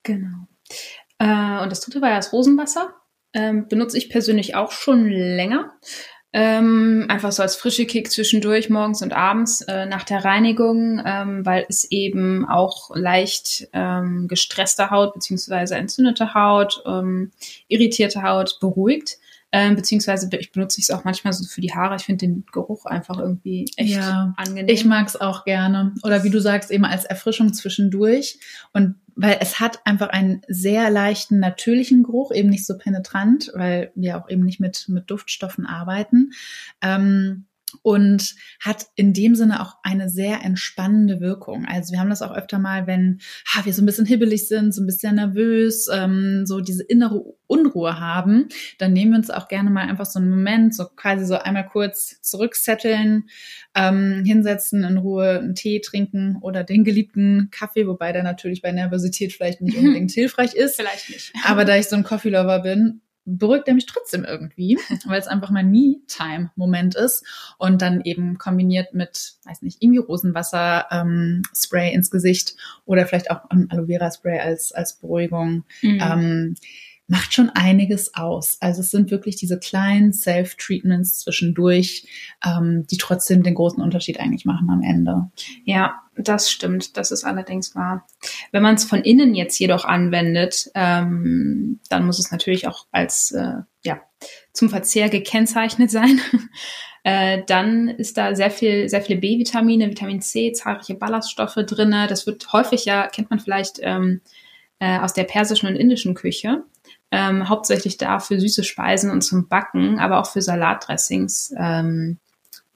[0.03, 0.47] Genau.
[1.21, 2.95] Äh, und das dritte war ja das Rosenwasser.
[3.33, 5.73] Ähm, benutze ich persönlich auch schon länger.
[6.33, 11.45] Ähm, einfach so als frische Kick zwischendurch, morgens und abends äh, nach der Reinigung, ähm,
[11.45, 17.33] weil es eben auch leicht ähm, gestresste Haut beziehungsweise entzündete Haut, ähm,
[17.69, 19.19] irritierte Haut beruhigt.
[19.53, 21.97] Ähm, beziehungsweise ich benutze es auch manchmal so für die Haare.
[21.97, 24.69] Ich finde den Geruch einfach irgendwie echt ja, angenehm.
[24.69, 25.95] Ich mag es auch gerne.
[26.05, 28.39] Oder wie du sagst, eben als Erfrischung zwischendurch.
[28.73, 33.93] Und weil es hat einfach einen sehr leichten, natürlichen Geruch, eben nicht so penetrant, weil
[33.95, 36.31] wir auch eben nicht mit, mit Duftstoffen arbeiten.
[36.81, 37.47] Ähm,
[37.83, 41.67] und hat in dem Sinne auch eine sehr entspannende Wirkung.
[41.67, 44.75] Also wir haben das auch öfter mal, wenn ha, wir so ein bisschen hibbelig sind,
[44.75, 49.49] so ein bisschen nervös, ähm, so diese innere Unruhe haben, dann nehmen wir uns auch
[49.49, 53.29] gerne mal einfach so einen Moment, so quasi so einmal kurz zurücksetteln,
[53.75, 58.73] ähm, hinsetzen, in Ruhe einen Tee trinken oder den geliebten Kaffee, wobei der natürlich bei
[58.73, 60.77] Nervosität vielleicht nicht unbedingt hilfreich ist.
[60.77, 61.33] Vielleicht nicht.
[61.45, 63.03] Aber da ich so ein Coffee-Lover bin,
[63.39, 67.25] beruhigt er mich trotzdem irgendwie, weil es einfach mein Me-Time-Moment ist
[67.59, 73.31] und dann eben kombiniert mit, weiß nicht, irgendwie Rosenwasser, ähm, Spray ins Gesicht oder vielleicht
[73.31, 75.65] auch ein Aloe Vera Spray als, als Beruhigung.
[75.83, 75.99] Mhm.
[76.01, 76.55] Ähm,
[77.11, 78.57] macht schon einiges aus.
[78.61, 82.07] Also es sind wirklich diese kleinen Self-Treatments zwischendurch,
[82.47, 85.29] ähm, die trotzdem den großen Unterschied eigentlich machen am Ende.
[85.65, 86.97] Ja, das stimmt.
[86.97, 88.07] Das ist allerdings wahr.
[88.53, 93.33] Wenn man es von innen jetzt jedoch anwendet, ähm, dann muss es natürlich auch als
[93.33, 94.01] äh, ja
[94.53, 96.21] zum Verzehr gekennzeichnet sein.
[97.05, 102.07] äh, dann ist da sehr viel, sehr viele B-Vitamine, Vitamin C, zahlreiche Ballaststoffe drinne.
[102.07, 104.21] Das wird häufig ja kennt man vielleicht ähm,
[104.79, 106.65] äh, aus der persischen und indischen Küche
[107.11, 112.19] ähm, hauptsächlich da für süße Speisen und zum Backen, aber auch für Salatdressings ähm,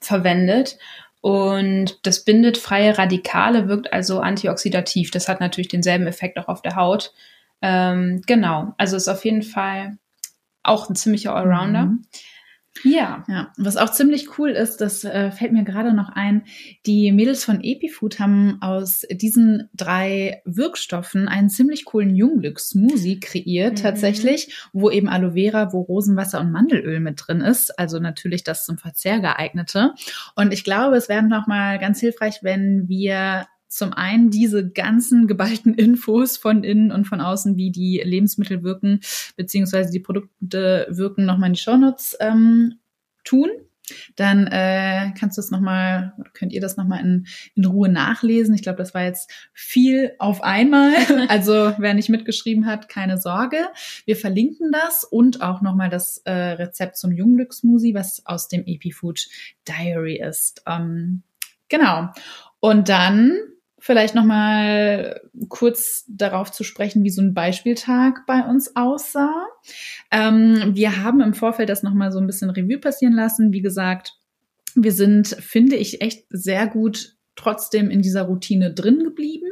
[0.01, 0.79] verwendet.
[1.25, 5.11] Und das bindet freie Radikale, wirkt also antioxidativ.
[5.11, 7.15] Das hat natürlich denselben Effekt auch auf der Haut.
[7.63, 9.97] Ähm, genau, also ist auf jeden Fall
[10.63, 11.87] auch ein ziemlicher Allrounder.
[11.87, 12.05] Mhm.
[12.83, 13.25] Ja.
[13.29, 13.53] ja.
[13.57, 16.43] Was auch ziemlich cool ist, das äh, fällt mir gerade noch ein,
[16.87, 23.83] die Mädels von Epifood haben aus diesen drei Wirkstoffen einen ziemlich coolen Junglück-Smoothie kreiert, mhm.
[23.83, 27.79] tatsächlich, wo eben Aloe Vera, wo Rosenwasser und Mandelöl mit drin ist.
[27.79, 29.93] Also natürlich das zum Verzehr geeignete.
[30.35, 35.75] Und ich glaube, es wäre nochmal ganz hilfreich, wenn wir zum einen diese ganzen geballten
[35.75, 39.01] Infos von innen und von außen, wie die Lebensmittel wirken,
[39.37, 42.79] beziehungsweise die Produkte wirken, nochmal in die Shownotes ähm,
[43.25, 43.51] tun.
[44.17, 48.55] Dann äh, kannst du es nochmal, könnt ihr das nochmal in, in Ruhe nachlesen.
[48.55, 50.93] Ich glaube, das war jetzt viel auf einmal.
[51.29, 53.59] Also wer nicht mitgeschrieben hat, keine Sorge.
[54.05, 59.27] Wir verlinken das und auch nochmal das äh, Rezept zum Junglücksmusi, was aus dem Epifood
[59.67, 60.63] Diary ist.
[60.67, 61.23] Ähm,
[61.69, 62.11] genau.
[62.61, 63.37] Und dann
[63.85, 65.21] vielleicht noch mal
[65.51, 69.47] kurz darauf zu sprechen, wie so ein Beispieltag bei uns aussah.
[70.11, 73.53] Ähm, wir haben im Vorfeld das noch mal so ein bisschen Revue passieren lassen.
[73.53, 74.15] Wie gesagt,
[74.75, 79.51] wir sind, finde ich, echt sehr gut trotzdem in dieser Routine drin geblieben.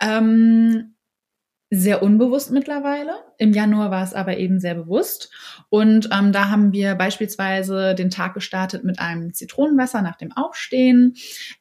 [0.00, 0.94] Ähm,
[1.68, 3.16] sehr unbewusst mittlerweile.
[3.36, 5.30] Im Januar war es aber eben sehr bewusst.
[5.68, 11.16] Und ähm, da haben wir beispielsweise den Tag gestartet mit einem Zitronenwasser nach dem Aufstehen.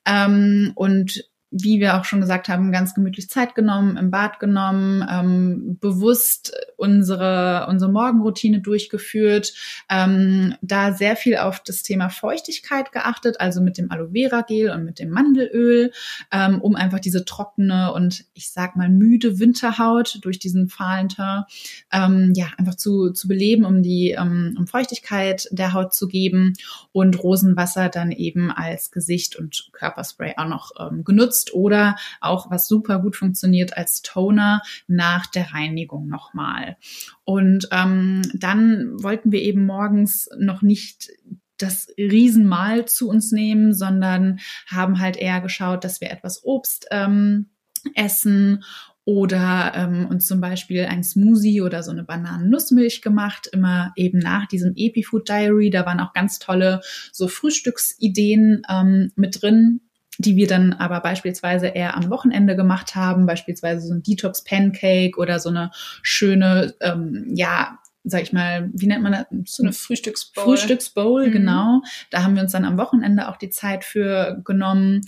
[0.06, 5.06] Ähm, und wie wir auch schon gesagt haben, ganz gemütlich Zeit genommen, im Bad genommen,
[5.10, 9.54] ähm, bewusst unsere, unsere Morgenroutine durchgeführt,
[9.90, 14.72] ähm, da sehr viel auf das Thema Feuchtigkeit geachtet, also mit dem Aloe Vera Gel
[14.72, 15.92] und mit dem Mandelöl,
[16.32, 21.46] ähm, um einfach diese trockene und ich sag mal müde Winterhaut durch diesen fahlen Teint,
[21.92, 26.54] ähm, ja, einfach zu, zu beleben, um die, ähm, um Feuchtigkeit der Haut zu geben
[26.92, 32.50] und Rosenwasser dann eben als Gesicht und Körperspray auch noch ähm, genutzt benutzt oder auch,
[32.52, 36.78] was super gut funktioniert, als Toner nach der Reinigung nochmal.
[37.24, 41.10] Und ähm, dann wollten wir eben morgens noch nicht
[41.58, 47.50] das Riesenmahl zu uns nehmen, sondern haben halt eher geschaut, dass wir etwas Obst ähm,
[47.96, 48.64] essen
[49.06, 54.48] oder ähm, uns zum Beispiel ein Smoothie oder so eine Bananen-Nussmilch gemacht, immer eben nach
[54.48, 55.70] diesem Epifood Diary.
[55.70, 56.82] Da waren auch ganz tolle
[57.14, 59.87] so Frühstücksideen ähm, mit drin,
[60.18, 65.18] die wir dann aber beispielsweise eher am Wochenende gemacht haben, beispielsweise so ein Detox Pancake
[65.18, 69.26] oder so eine schöne, ähm, ja, sag ich mal, wie nennt man das?
[69.46, 70.44] So eine Frühstücksbowl.
[70.44, 71.32] Frühstücksbowl, mhm.
[71.32, 71.82] genau.
[72.10, 75.02] Da haben wir uns dann am Wochenende auch die Zeit für genommen.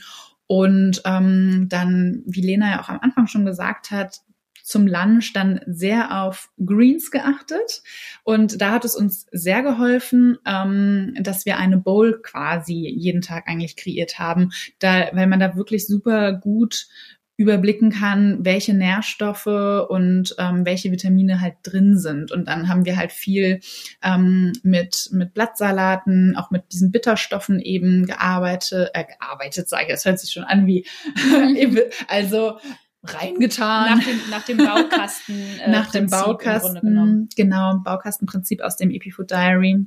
[0.48, 4.22] Und ähm, dann, wie Lena ja auch am Anfang schon gesagt hat,
[4.70, 7.82] zum Lunch dann sehr auf Greens geachtet.
[8.24, 13.48] Und da hat es uns sehr geholfen, ähm, dass wir eine Bowl quasi jeden Tag
[13.48, 16.88] eigentlich kreiert haben, da, weil man da wirklich super gut
[17.36, 22.32] überblicken kann, welche Nährstoffe und ähm, welche Vitamine halt drin sind.
[22.32, 23.62] Und dann haben wir halt viel
[24.04, 30.06] ähm, mit, mit Blattsalaten, auch mit diesen Bitterstoffen eben gearbeitet, äh, gearbeitet, sage ich, das
[30.06, 30.86] hört sich schon an wie,
[32.08, 32.60] also
[33.04, 33.98] reingetan.
[33.98, 35.36] Nach dem, nach dem Baukasten.
[35.60, 39.86] Äh, nach dem Baukasten, genau, Baukastenprinzip aus dem Epifood Diary.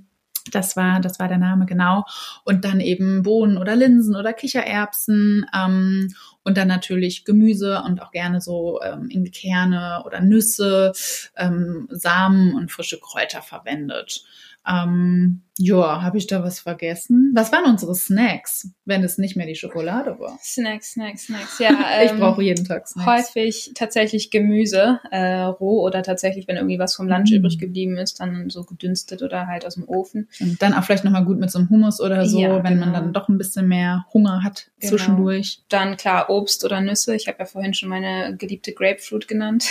[0.51, 2.05] Das war, das war der Name, genau.
[2.44, 8.11] Und dann eben Bohnen oder Linsen oder Kichererbsen ähm, und dann natürlich Gemüse und auch
[8.11, 10.92] gerne so ähm, irgendwie Kerne oder Nüsse,
[11.37, 14.25] ähm, Samen und frische Kräuter verwendet.
[14.66, 17.33] Ähm, ja, habe ich da was vergessen?
[17.35, 20.38] Was waren unsere Snacks, wenn es nicht mehr die Schokolade war?
[20.42, 21.59] Snacks, Snacks, Snacks.
[21.59, 21.70] Ja,
[22.01, 23.07] ähm, ich brauche jeden Tag Snacks.
[23.07, 27.35] Häufig tatsächlich Gemüse, äh, roh oder tatsächlich, wenn irgendwie was vom Lunch mm.
[27.35, 30.29] übrig geblieben ist, dann so gedünstet oder halt aus dem Ofen.
[30.40, 32.87] Und dann auch vielleicht nochmal gut mit so einem Hummus oder so, ja, wenn genau.
[32.87, 34.90] man dann doch ein bisschen mehr Hunger hat genau.
[34.90, 35.61] zwischendurch.
[35.68, 37.14] Dann klar Obst oder Nüsse.
[37.14, 39.66] Ich habe ja vorhin schon meine geliebte Grapefruit genannt.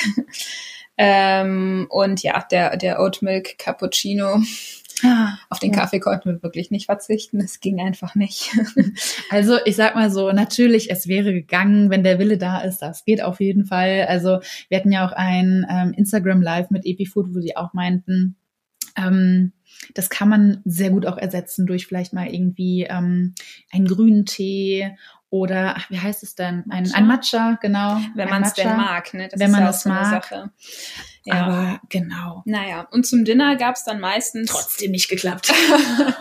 [0.98, 4.42] ähm, und ja, der, der Oat Milk Cappuccino
[5.50, 5.72] Auf den.
[5.72, 7.40] Kaffee konnten wir wirklich nicht verzichten.
[7.40, 8.52] Es ging einfach nicht.
[9.30, 12.80] also ich sag mal so, natürlich, es wäre gegangen, wenn der Wille da ist.
[12.80, 14.06] Das geht auf jeden Fall.
[14.08, 18.36] Also wir hatten ja auch ein ähm, Instagram Live mit Epifood, wo sie auch meinten,
[18.98, 19.54] ähm,
[19.94, 23.34] das kann man sehr gut auch ersetzen durch vielleicht mal irgendwie ähm,
[23.72, 24.96] einen grünen Tee
[25.30, 26.66] oder ach, wie heißt es denn?
[26.70, 27.98] Ein, ein Matcha, genau.
[28.16, 29.30] Wenn man es denn mag, ne?
[29.30, 30.50] Das Wenn man es mag.
[31.24, 31.46] Ja.
[31.46, 32.42] Aber genau.
[32.46, 34.50] Naja, und zum Dinner gab es dann meistens.
[34.50, 35.54] Trotzdem nicht geklappt.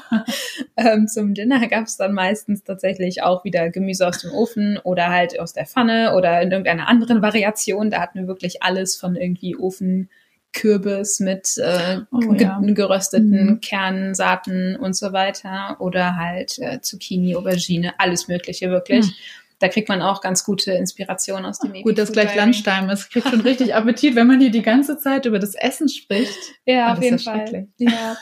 [0.76, 5.08] ähm, zum Dinner gab es dann meistens tatsächlich auch wieder Gemüse aus dem Ofen oder
[5.08, 7.90] halt aus der Pfanne oder in irgendeiner anderen Variation.
[7.90, 10.10] Da hatten wir wirklich alles von irgendwie Ofen.
[10.52, 12.60] Kürbis mit äh, oh, ja.
[12.60, 13.60] gerösteten mhm.
[13.60, 19.06] Kernen, Saaten und so weiter oder halt äh, Zucchini, Aubergine, alles Mögliche wirklich.
[19.06, 19.12] Mhm
[19.60, 23.10] da kriegt man auch ganz gute Inspiration aus dem Ach, Gut, dass gleich Lunchtime ist.
[23.10, 26.34] Kriegt schon richtig Appetit, wenn man hier die ganze Zeit über das Essen spricht.
[26.64, 27.68] Ja, oh, auf jeden Fall.
[27.76, 28.16] Ja.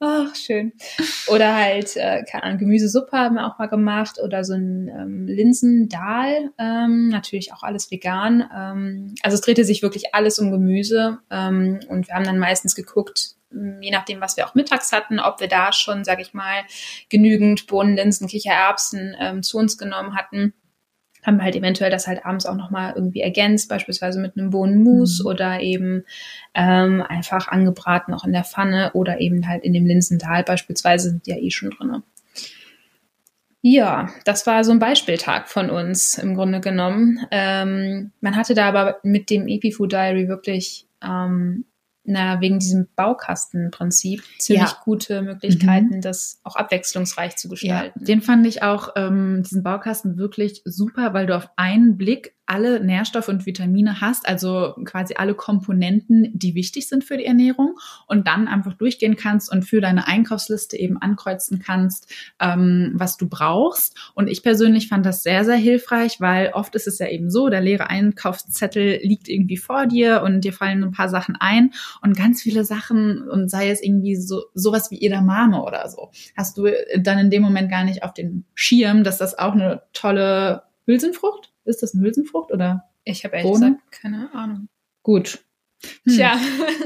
[0.00, 0.72] Ach, schön.
[1.26, 5.26] Oder halt, äh, keine Ahnung, Gemüsesuppe haben wir auch mal gemacht oder so ein ähm,
[5.26, 6.52] Linsendahl.
[6.56, 8.48] Ähm, natürlich auch alles vegan.
[8.54, 11.18] Ähm, also es drehte sich wirklich alles um Gemüse.
[11.30, 15.40] Ähm, und wir haben dann meistens geguckt, je nachdem, was wir auch mittags hatten, ob
[15.40, 16.62] wir da schon, sag ich mal,
[17.10, 20.54] genügend Bohnen, Linsen, Kichererbsen ähm, zu uns genommen hatten
[21.28, 25.26] haben halt eventuell das halt abends auch nochmal irgendwie ergänzt, beispielsweise mit einem Bohnenmus mhm.
[25.26, 26.04] oder eben
[26.54, 31.26] ähm, einfach angebraten auch in der Pfanne oder eben halt in dem Linsental beispielsweise sind
[31.26, 32.02] die ja eh schon drin.
[33.60, 37.26] Ja, das war so ein Beispieltag von uns im Grunde genommen.
[37.30, 41.64] Ähm, man hatte da aber mit dem Epifood Diary wirklich ähm,
[42.08, 44.80] na, wegen diesem Baukastenprinzip ziemlich ja.
[44.84, 46.00] gute Möglichkeiten, mhm.
[46.00, 48.00] das auch abwechslungsreich zu gestalten.
[48.00, 52.34] Ja, den fand ich auch, ähm, diesen Baukasten wirklich super, weil du auf einen Blick
[52.48, 57.78] alle Nährstoffe und Vitamine hast, also quasi alle Komponenten, die wichtig sind für die Ernährung
[58.06, 63.28] und dann einfach durchgehen kannst und für deine Einkaufsliste eben ankreuzen kannst, ähm, was du
[63.28, 63.96] brauchst.
[64.14, 67.50] Und ich persönlich fand das sehr, sehr hilfreich, weil oft ist es ja eben so,
[67.50, 72.16] der leere Einkaufszettel liegt irgendwie vor dir und dir fallen ein paar Sachen ein und
[72.16, 76.68] ganz viele Sachen und sei es irgendwie so sowas wie Edamame oder so, hast du
[76.98, 81.52] dann in dem Moment gar nicht auf den Schirm, dass das auch eine tolle Hülsenfrucht?
[81.64, 82.88] Ist das eine Hülsenfrucht oder?
[83.04, 83.72] Ich habe ehrlich Bohne?
[83.72, 84.68] gesagt keine Ahnung.
[85.02, 85.44] Gut.
[86.04, 86.14] Hm.
[86.14, 86.40] Tja.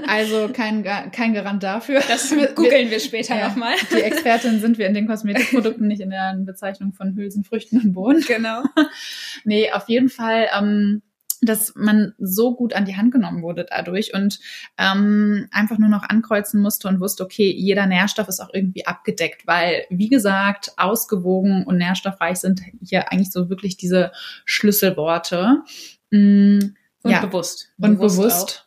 [0.07, 2.03] Also kein, kein Garant dafür.
[2.07, 3.75] Das googeln wir später ja, nochmal.
[3.91, 8.23] Die Expertin sind wir in den Kosmetikprodukten, nicht in der Bezeichnung von Hülsenfrüchten und Bohnen.
[8.27, 8.65] Genau.
[9.45, 11.03] nee, auf jeden Fall, ähm,
[11.43, 14.39] dass man so gut an die Hand genommen wurde dadurch und
[14.79, 19.47] ähm, einfach nur noch ankreuzen musste und wusste, okay, jeder Nährstoff ist auch irgendwie abgedeckt,
[19.47, 24.13] weil, wie gesagt, ausgewogen und nährstoffreich sind hier eigentlich so wirklich diese
[24.45, 25.63] Schlüsselworte.
[26.11, 26.59] Mm,
[27.03, 27.21] und ja.
[27.21, 27.73] bewusst.
[27.79, 28.17] Und bewusst.
[28.17, 28.67] bewusst.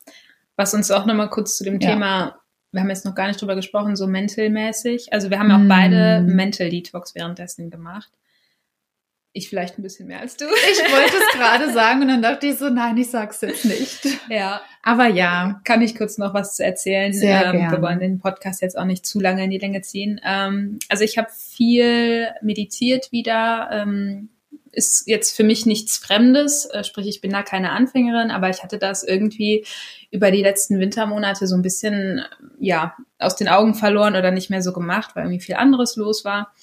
[0.57, 1.91] Was uns auch nochmal kurz zu dem ja.
[1.91, 2.39] Thema,
[2.73, 5.13] wir haben jetzt noch gar nicht drüber gesprochen, so mental-mäßig.
[5.13, 5.69] Also wir haben ja auch mm.
[5.69, 8.11] beide Mental Detox währenddessen gemacht.
[9.37, 10.45] Ich vielleicht ein bisschen mehr als du.
[10.45, 14.07] Ich wollte es gerade sagen und dann dachte ich so, nein, ich sag's jetzt nicht.
[14.29, 14.61] Ja.
[14.81, 15.59] Aber ja.
[15.65, 17.11] Kann ich kurz noch was zu erzählen?
[17.11, 20.21] Sehr ähm, Wir wollen den Podcast jetzt auch nicht zu lange in die Länge ziehen.
[20.23, 23.67] Ähm, also ich habe viel meditiert wieder.
[23.73, 24.29] Ähm,
[24.71, 28.63] ist jetzt für mich nichts Fremdes, äh, sprich ich bin da keine Anfängerin, aber ich
[28.63, 29.65] hatte das irgendwie
[30.11, 32.21] über die letzten Wintermonate so ein bisschen
[32.59, 36.23] ja aus den Augen verloren oder nicht mehr so gemacht, weil irgendwie viel anderes los
[36.23, 36.53] war.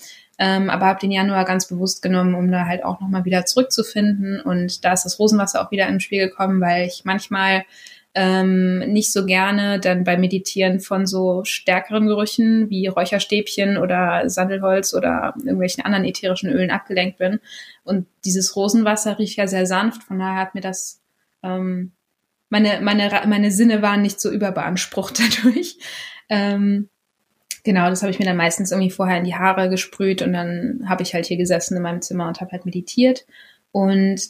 [0.45, 4.41] Ähm, aber habe den Januar ganz bewusst genommen, um da halt auch nochmal wieder zurückzufinden.
[4.41, 7.63] Und da ist das Rosenwasser auch wieder ins Spiel gekommen, weil ich manchmal
[8.15, 14.95] ähm, nicht so gerne dann beim Meditieren von so stärkeren Gerüchen wie Räucherstäbchen oder Sandelholz
[14.95, 17.39] oder irgendwelchen anderen ätherischen Ölen abgelenkt bin.
[17.85, 21.01] Und dieses Rosenwasser riecht ja sehr sanft, von daher hat mir das
[21.45, 21.93] ähm,
[22.49, 25.79] meine, meine, meine Sinne waren nicht so überbeansprucht dadurch.
[26.29, 26.89] Ähm,
[27.65, 30.85] Genau, das habe ich mir dann meistens irgendwie vorher in die Haare gesprüht und dann
[30.89, 33.25] habe ich halt hier gesessen in meinem Zimmer und habe halt meditiert.
[33.71, 34.21] Und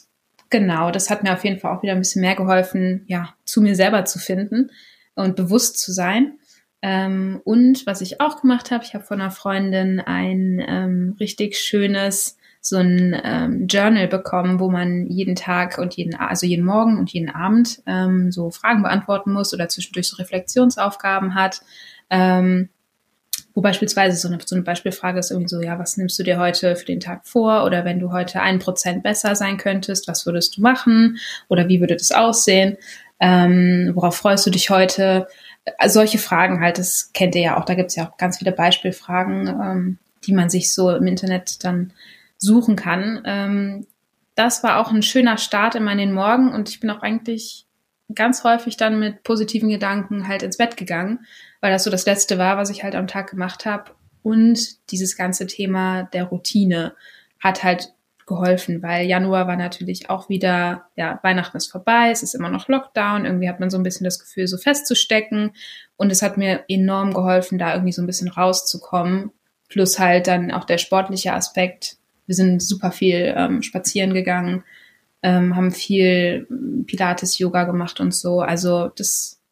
[0.49, 3.61] genau, das hat mir auf jeden Fall auch wieder ein bisschen mehr geholfen, ja, zu
[3.61, 4.69] mir selber zu finden
[5.15, 6.37] und bewusst zu sein.
[6.83, 11.57] Ähm, und was ich auch gemacht habe, ich habe von einer Freundin ein ähm, richtig
[11.57, 16.97] schönes so ein ähm, Journal bekommen, wo man jeden Tag und jeden, also jeden Morgen
[16.97, 21.61] und jeden Abend ähm, so Fragen beantworten muss oder zwischendurch so Reflexionsaufgaben hat.
[22.09, 22.69] Ähm,
[23.53, 26.39] wo beispielsweise so eine, so eine Beispielfrage ist irgendwie so, ja, was nimmst du dir
[26.39, 27.63] heute für den Tag vor?
[27.65, 31.17] Oder wenn du heute ein Prozent besser sein könntest, was würdest du machen?
[31.49, 32.77] Oder wie würde das aussehen?
[33.19, 35.27] Ähm, worauf freust du dich heute?
[35.77, 37.65] Also solche Fragen halt, das kennt ihr ja auch.
[37.65, 41.63] Da gibt es ja auch ganz viele Beispielfragen, ähm, die man sich so im Internet
[41.63, 41.93] dann
[42.37, 43.21] suchen kann.
[43.25, 43.87] Ähm,
[44.35, 47.67] das war auch ein schöner Start in meinen Morgen und ich bin auch eigentlich
[48.13, 51.25] ganz häufig dann mit positiven Gedanken halt ins Bett gegangen,
[51.61, 53.91] weil das so das Letzte war, was ich halt am Tag gemacht habe.
[54.21, 56.95] Und dieses ganze Thema der Routine
[57.39, 57.93] hat halt
[58.25, 62.69] geholfen, weil Januar war natürlich auch wieder, ja, Weihnachten ist vorbei, es ist immer noch
[62.69, 65.51] Lockdown, irgendwie hat man so ein bisschen das Gefühl, so festzustecken.
[65.97, 69.31] Und es hat mir enorm geholfen, da irgendwie so ein bisschen rauszukommen.
[69.67, 71.97] Plus halt dann auch der sportliche Aspekt.
[72.25, 74.63] Wir sind super viel ähm, spazieren gegangen
[75.23, 76.47] ähm, haben viel
[76.85, 78.41] Pilates, Yoga gemacht und so.
[78.41, 79.42] Also das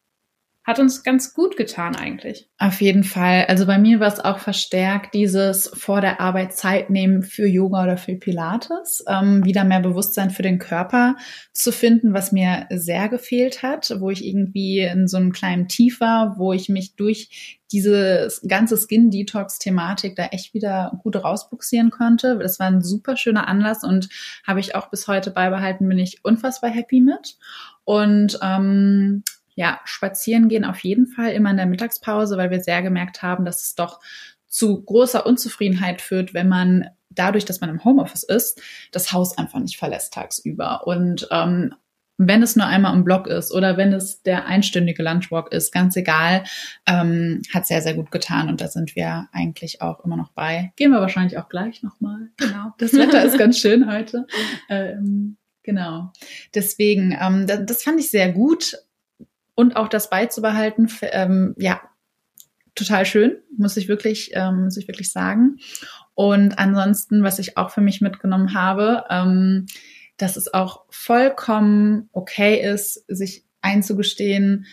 [0.64, 2.48] hat uns ganz gut getan eigentlich.
[2.58, 3.46] Auf jeden Fall.
[3.48, 7.82] Also bei mir war es auch verstärkt, dieses vor der Arbeit Zeit nehmen für Yoga
[7.82, 11.16] oder für Pilates, ähm, wieder mehr Bewusstsein für den Körper
[11.52, 16.00] zu finden, was mir sehr gefehlt hat, wo ich irgendwie in so einem kleinen Tief
[16.00, 22.38] war, wo ich mich durch diese ganze Skin-Detox-Thematik da echt wieder gut rausbuxieren konnte.
[22.38, 24.10] Das war ein super schöner Anlass und
[24.46, 27.36] habe ich auch bis heute beibehalten, bin ich unfassbar happy mit.
[27.84, 29.24] Und ähm,
[29.54, 33.44] ja, spazieren gehen auf jeden Fall immer in der Mittagspause, weil wir sehr gemerkt haben,
[33.44, 34.00] dass es doch
[34.48, 39.60] zu großer Unzufriedenheit führt, wenn man dadurch, dass man im Homeoffice ist, das Haus einfach
[39.60, 40.86] nicht verlässt tagsüber.
[40.86, 41.74] Und ähm,
[42.18, 45.96] wenn es nur einmal im Block ist oder wenn es der einstündige Lunchwalk ist, ganz
[45.96, 46.44] egal,
[46.86, 50.72] ähm, hat sehr, sehr gut getan und da sind wir eigentlich auch immer noch bei.
[50.76, 52.28] Gehen wir wahrscheinlich auch gleich nochmal.
[52.36, 52.72] Genau.
[52.78, 54.26] Das Wetter ist ganz schön heute.
[54.68, 56.12] Ähm, genau.
[56.54, 58.76] Deswegen, ähm, das, das fand ich sehr gut
[59.54, 61.80] und auch das beizubehalten, ähm, ja,
[62.74, 65.58] total schön, muss ich wirklich, ähm, muss ich wirklich sagen.
[66.14, 69.66] Und ansonsten, was ich auch für mich mitgenommen habe, ähm,
[70.16, 74.66] dass es auch vollkommen okay ist, sich einzugestehen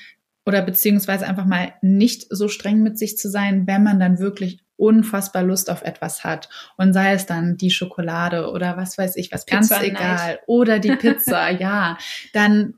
[0.45, 4.59] oder beziehungsweise einfach mal nicht so streng mit sich zu sein, wenn man dann wirklich
[4.77, 6.49] unfassbar Lust auf etwas hat.
[6.77, 10.15] Und sei es dann die Schokolade oder was weiß ich, was Pizza ganz egal.
[10.15, 10.39] Night.
[10.47, 11.97] Oder die Pizza, ja.
[12.33, 12.75] Dann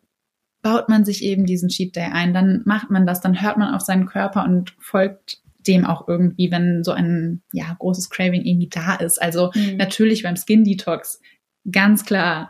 [0.61, 3.73] baut man sich eben diesen Cheat Day ein, dann macht man das, dann hört man
[3.73, 8.69] auf seinen Körper und folgt dem auch irgendwie, wenn so ein ja großes Craving irgendwie
[8.69, 9.21] da ist.
[9.21, 9.77] Also mhm.
[9.77, 11.19] natürlich beim Skin Detox
[11.69, 12.49] ganz klar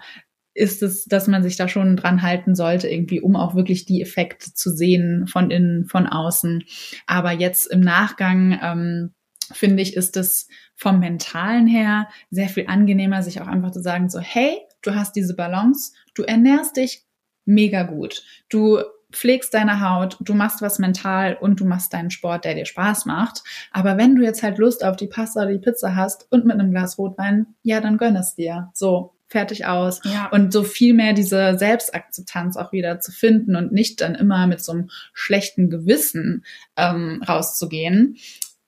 [0.54, 4.02] ist es, dass man sich da schon dran halten sollte, irgendwie, um auch wirklich die
[4.02, 6.64] Effekte zu sehen von innen, von außen.
[7.08, 9.14] Aber jetzt im Nachgang ähm,
[9.54, 14.10] finde ich, ist es vom Mentalen her sehr viel angenehmer, sich auch einfach zu sagen,
[14.10, 17.06] so, hey, du hast diese Balance, du ernährst dich
[17.46, 18.24] mega gut.
[18.50, 18.80] Du
[19.12, 23.06] pflegst deine Haut, du machst was mental und du machst deinen Sport, der dir Spaß
[23.06, 23.44] macht.
[23.72, 26.54] Aber wenn du jetzt halt Lust auf die Pasta oder die Pizza hast und mit
[26.54, 28.72] einem Glas Rotwein, ja, dann gönn es dir.
[28.74, 30.02] So, fertig aus.
[30.04, 30.28] Ja.
[30.30, 34.62] Und so viel mehr diese Selbstakzeptanz auch wieder zu finden und nicht dann immer mit
[34.62, 36.44] so einem schlechten Gewissen
[36.78, 38.18] ähm, rauszugehen,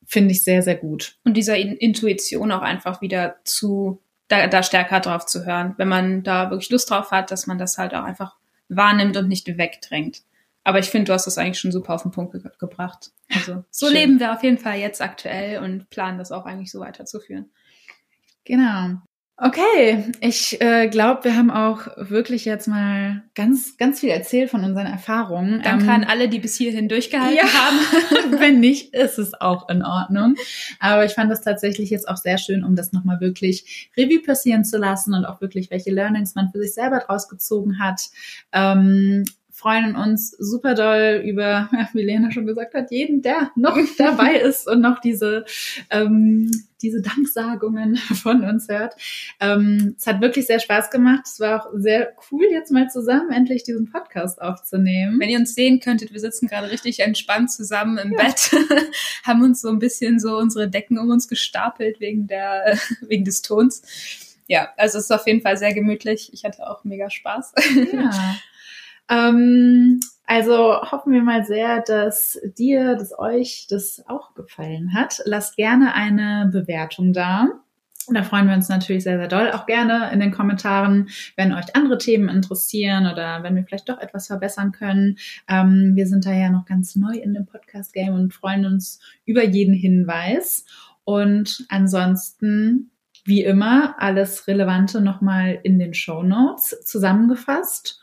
[0.06, 1.18] finde ich sehr, sehr gut.
[1.26, 6.24] Und dieser Intuition auch einfach wieder zu, da, da stärker drauf zu hören, wenn man
[6.24, 8.38] da wirklich Lust drauf hat, dass man das halt auch einfach
[8.76, 10.22] wahrnimmt und nicht wegdrängt.
[10.64, 13.12] Aber ich finde, du hast das eigentlich schon super auf den Punkt ge gebracht.
[13.34, 13.96] Also so Schön.
[13.96, 17.52] leben wir auf jeden Fall jetzt aktuell und planen das auch eigentlich so weiterzuführen.
[18.46, 19.02] Genau.
[19.46, 24.64] Okay, ich äh, glaube, wir haben auch wirklich jetzt mal ganz, ganz viel erzählt von
[24.64, 25.62] unseren Erfahrungen.
[25.62, 28.40] Danke ähm, an alle, die bis hierhin durchgehalten ja, haben.
[28.40, 30.36] Wenn nicht, ist es auch in Ordnung.
[30.80, 34.64] Aber ich fand das tatsächlich jetzt auch sehr schön, um das nochmal wirklich Revue passieren
[34.64, 38.12] zu lassen und auch wirklich, welche Learnings man für sich selber draus gezogen hat.
[38.54, 44.36] Ähm, freuen uns super doll über, wie Lena schon gesagt hat, jeden, der noch dabei
[44.36, 45.46] ist und noch diese,
[45.92, 46.50] ähm,
[46.82, 48.96] diese Danksagungen von uns hört.
[49.40, 51.22] Ähm, es hat wirklich sehr Spaß gemacht.
[51.26, 55.20] Es war auch sehr cool, jetzt mal zusammen endlich diesen Podcast aufzunehmen.
[55.20, 58.24] Wenn ihr uns sehen könntet, wir sitzen gerade richtig entspannt zusammen im ja.
[58.24, 58.52] Bett,
[59.24, 63.44] haben uns so ein bisschen so unsere Decken um uns gestapelt wegen der, wegen des
[63.44, 63.84] Tons.
[64.48, 66.32] Ja, also es ist auf jeden Fall sehr gemütlich.
[66.34, 67.54] Ich hatte auch mega Spaß.
[67.94, 68.36] Ja.
[69.10, 75.22] Ähm, also hoffen wir mal sehr, dass dir, dass euch das auch gefallen hat.
[75.26, 77.50] Lasst gerne eine Bewertung da.
[78.10, 79.52] Da freuen wir uns natürlich sehr, sehr doll.
[79.52, 84.00] Auch gerne in den Kommentaren, wenn euch andere Themen interessieren oder wenn wir vielleicht doch
[84.00, 85.18] etwas verbessern können.
[85.48, 89.44] Ähm, wir sind da ja noch ganz neu in dem Podcast-Game und freuen uns über
[89.44, 90.66] jeden Hinweis.
[91.06, 92.92] Und ansonsten,
[93.26, 98.02] wie immer, alles Relevante nochmal in den Show Notes zusammengefasst.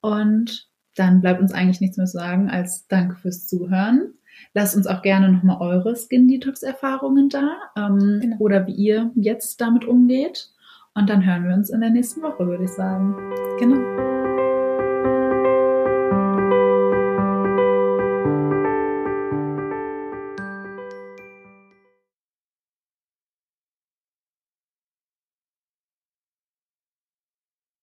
[0.00, 4.14] Und dann bleibt uns eigentlich nichts mehr zu sagen als Danke fürs Zuhören.
[4.54, 8.36] Lasst uns auch gerne nochmal eure Skin Detox Erfahrungen da ähm, genau.
[8.38, 10.50] oder wie ihr jetzt damit umgeht.
[10.94, 13.14] Und dann hören wir uns in der nächsten Woche, würde ich sagen.
[13.58, 14.19] Genau.